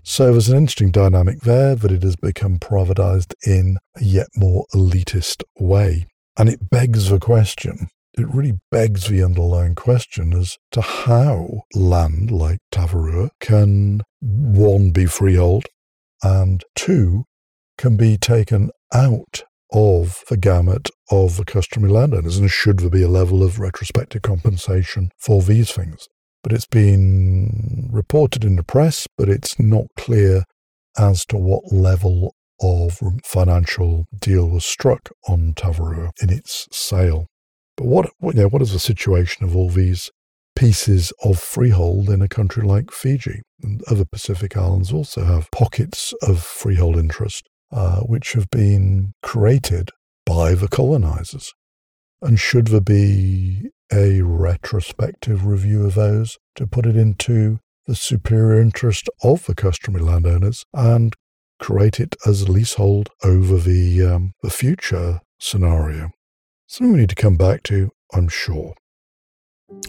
So 0.09 0.31
there's 0.31 0.49
an 0.49 0.57
interesting 0.57 0.93
dynamic 0.93 1.41
there 1.41 1.75
that 1.75 1.91
it 1.91 2.05
has 2.05 2.15
become 2.15 2.61
privatized 2.61 3.35
in 3.45 3.77
a 3.97 4.05
yet 4.05 4.29
more 4.37 4.65
elitist 4.73 5.43
way. 5.59 6.07
And 6.39 6.49
it 6.49 6.71
begs 6.71 7.11
the 7.11 7.19
question, 7.19 7.89
it 8.17 8.33
really 8.33 8.61
begs 8.71 9.09
the 9.09 9.25
underlying 9.25 9.75
question 9.75 10.33
as 10.33 10.59
to 10.71 10.81
how 10.81 11.63
land 11.75 12.31
like 12.31 12.61
Tavarua 12.71 13.31
can, 13.41 14.03
one, 14.21 14.91
be 14.91 15.07
freehold, 15.07 15.67
and 16.23 16.63
two, 16.77 17.25
can 17.77 17.97
be 17.97 18.17
taken 18.17 18.71
out 18.95 19.43
of 19.73 20.23
the 20.31 20.37
gamut 20.37 20.89
of 21.11 21.37
the 21.37 21.45
customary 21.45 21.93
landowners, 21.93 22.39
and 22.39 22.49
should 22.49 22.79
there 22.79 22.91
be 22.91 23.03
a 23.03 23.09
level 23.09 23.43
of 23.43 23.59
retrospective 23.59 24.23
compensation 24.23 25.11
for 25.19 25.43
these 25.43 25.73
things. 25.73 26.07
But 26.47 26.53
it's 26.53 26.65
been 26.65 27.89
reported 27.91 28.45
in 28.45 28.55
the 28.55 28.63
press, 28.63 29.09
but 29.19 29.29
it's 29.29 29.59
not 29.59 29.87
clear 29.97 30.45
as 30.97 31.27
to 31.27 31.37
what 31.37 31.73
level 31.73 32.37
of 32.63 33.01
financial 33.25 34.05
deal 34.17 34.49
was 34.49 34.65
struck 34.65 35.11
on 35.27 35.55
Tavarua 35.55 36.13
in 36.23 36.31
its 36.31 36.69
sale. 36.71 37.27
But 37.77 37.87
what, 37.89 38.11
what, 38.19 38.37
you 38.37 38.43
know, 38.43 38.49
what 38.49 38.63
is 38.63 38.73
the 38.73 38.79
situation 38.79 39.45
of 39.45 39.57
all 39.57 39.71
these 39.71 40.13
pieces 40.55 41.13
of 41.25 41.41
freehold 41.41 42.11
in 42.11 42.23
a 42.23 42.29
country 42.29 42.65
like 42.65 42.93
Fiji? 42.93 43.43
And 43.65 43.83
other 43.91 44.05
Pacific 44.05 44.57
islands 44.57 44.93
also 44.93 45.25
have 45.25 45.51
pockets 45.51 46.15
of 46.23 46.45
freehold 46.45 46.97
interest, 46.97 47.49
uh, 47.73 48.03
which 48.03 48.35
have 48.35 48.51
been 48.51 49.15
created 49.21 49.91
by 50.25 50.55
the 50.55 50.69
colonizers. 50.69 51.53
And 52.23 52.39
should 52.39 52.69
there 52.69 52.81
be 52.81 53.71
a 53.93 54.23
retrospective 54.23 55.47
review 55.47 55.87
of 55.87 55.95
those 55.95 56.39
to 56.57 56.67
put 56.67 56.87
it 56.87 56.97
into 56.97 57.59
the 57.87 57.95
superior 57.95 58.61
interest 58.61 59.09
of 59.23 59.47
the 59.47 59.55
customary 59.55 60.05
landowners 60.05 60.65
and 60.75 61.15
create 61.59 62.01
it 62.01 62.17
as 62.27 62.49
leasehold 62.49 63.09
over 63.23 63.59
the, 63.59 64.03
um, 64.03 64.33
the 64.43 64.51
future 64.51 65.21
scenario. 65.39 66.11
Something 66.67 66.95
we 66.95 67.01
need 67.01 67.09
to 67.11 67.15
come 67.15 67.37
back 67.37 67.63
to, 67.65 67.91
I'm 68.13 68.29
sure. 68.29 68.75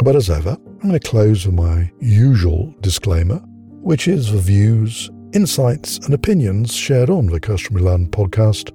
But 0.03 0.15
as 0.15 0.29
ever, 0.29 0.51
I'm 0.51 0.89
going 0.89 0.93
to 0.93 0.99
close 0.99 1.45
with 1.45 1.55
my 1.55 1.91
usual 1.99 2.73
disclaimer, 2.81 3.37
which 3.81 4.07
is 4.07 4.31
the 4.31 4.39
views, 4.39 5.09
insights, 5.33 5.97
and 5.99 6.13
opinions 6.13 6.75
shared 6.75 7.09
on 7.09 7.27
the 7.27 7.39
Customary 7.39 7.83
Land 7.83 8.11
podcast 8.11 8.71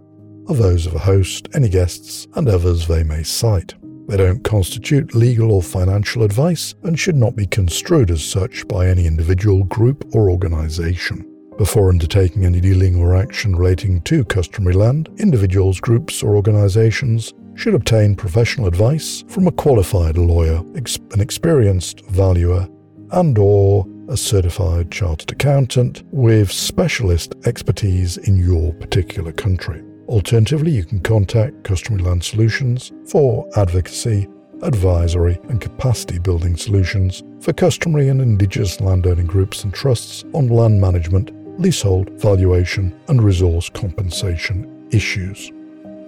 are 0.49 0.55
those 0.55 0.87
of 0.87 0.95
a 0.95 0.99
host, 0.99 1.49
any 1.55 1.69
guests, 1.69 2.27
and 2.35 2.49
others 2.49 2.87
they 2.87 3.05
may 3.05 3.23
cite. 3.23 3.75
They 4.09 4.17
don't 4.17 4.43
constitute 4.45 5.15
legal 5.15 5.53
or 5.53 5.63
financial 5.63 6.23
advice 6.23 6.75
and 6.83 6.99
should 6.99 7.17
not 7.17 7.37
be 7.37 7.47
construed 7.47 8.11
as 8.11 8.23
such 8.23 8.67
by 8.69 8.89
any 8.89 9.07
individual, 9.07 9.65
group, 9.65 10.05
or 10.15 10.31
organisation. 10.31 11.29
Before 11.59 11.91
undertaking 11.91 12.45
any 12.45 12.61
dealing 12.61 12.97
or 12.97 13.15
action 13.15 13.55
relating 13.55 14.01
to 14.03 14.25
customary 14.25 14.75
land, 14.75 15.11
individuals, 15.19 15.81
groups, 15.81 16.23
or 16.23 16.35
organisations 16.35 17.33
should 17.55 17.75
obtain 17.75 18.17
professional 18.17 18.67
advice 18.67 19.23
from 19.29 19.47
a 19.47 19.53
qualified 19.53 20.17
lawyer, 20.17 20.63
an 20.75 21.21
experienced 21.21 22.05
valuer, 22.07 22.69
and 23.13 23.39
or 23.39 23.87
a 24.09 24.17
certified 24.17 24.91
chartered 24.91 25.31
accountant 25.31 26.03
with 26.11 26.51
specialist 26.51 27.35
expertise 27.45 28.17
in 28.17 28.37
your 28.39 28.73
particular 28.75 29.33
country. 29.33 29.83
Alternatively, 30.13 30.71
you 30.71 30.85
can 30.85 31.01
contact 31.01 31.65
Customary 31.65 32.05
Land 32.05 32.23
Solutions 32.23 32.93
for 33.07 33.49
advocacy, 33.57 34.29
advisory, 34.61 35.39
and 35.49 35.59
capacity 35.59 36.19
building 36.19 36.55
solutions 36.55 37.23
for 37.41 37.55
customary 37.55 38.09
and 38.09 38.21
indigenous 38.21 38.79
landowning 38.79 39.27
groups 39.27 39.65
and 39.65 39.73
trusts 39.73 40.23
on 40.35 40.49
land 40.49 40.79
management 40.79 41.31
leasehold, 41.59 42.11
valuation, 42.21 42.95
and 43.09 43.23
resource 43.23 43.71
compensation 43.71 44.87
issues. 44.93 45.51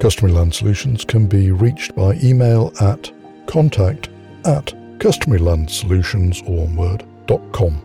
Customary 0.01 0.35
Land 0.35 0.55
Solutions 0.55 1.03
can 1.03 1.27
be 1.27 1.51
reached 1.51 1.97
by 1.97 2.13
email 2.23 2.75
at 2.83 3.11
contact 3.47 4.11
at 4.45 4.67
customarylandsolutions.com. 4.99 7.83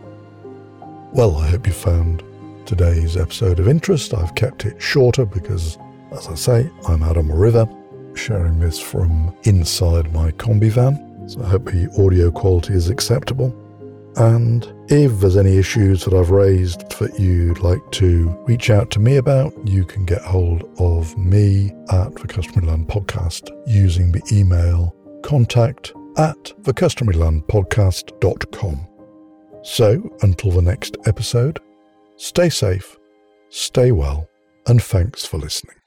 Well, 1.14 1.36
I 1.38 1.48
hope 1.48 1.66
you 1.66 1.72
found 1.72 2.22
today's 2.66 3.16
episode 3.16 3.58
of 3.58 3.68
interest. 3.68 4.12
I've 4.12 4.34
kept 4.34 4.66
it 4.66 4.82
shorter 4.82 5.24
because, 5.24 5.78
as 6.12 6.28
I 6.28 6.34
say, 6.34 6.70
I'm 6.88 7.02
Adam 7.02 7.30
river, 7.30 7.68
sharing 8.14 8.58
this 8.58 8.78
from 8.78 9.36
inside 9.44 10.12
my 10.12 10.32
combi 10.32 10.70
van. 10.70 11.28
So 11.28 11.42
I 11.42 11.48
hope 11.48 11.66
the 11.66 11.90
audio 12.02 12.30
quality 12.30 12.74
is 12.74 12.88
acceptable. 12.88 13.54
And 14.16 14.66
if 14.88 15.20
there's 15.20 15.36
any 15.36 15.56
issues 15.56 16.04
that 16.04 16.14
I've 16.14 16.30
raised 16.30 16.98
that 16.98 17.20
you'd 17.20 17.60
like 17.60 17.88
to 17.92 18.28
reach 18.46 18.70
out 18.70 18.90
to 18.92 18.98
me 18.98 19.16
about, 19.16 19.52
you 19.66 19.84
can 19.84 20.04
get 20.04 20.22
hold 20.22 20.68
of 20.78 21.16
me 21.16 21.70
at 21.90 22.14
the 22.16 22.26
Customary 22.26 22.66
Land 22.66 22.88
Podcast 22.88 23.48
using 23.66 24.10
the 24.10 24.22
email 24.32 24.96
contact 25.22 25.92
at 26.16 26.52
thecustomarylandpodcast.com. 26.62 28.86
So 29.62 30.16
until 30.22 30.50
the 30.50 30.62
next 30.62 30.96
episode, 31.06 31.60
stay 32.16 32.48
safe, 32.48 32.96
stay 33.50 33.92
well, 33.92 34.28
and 34.66 34.82
thanks 34.82 35.24
for 35.24 35.38
listening. 35.38 35.79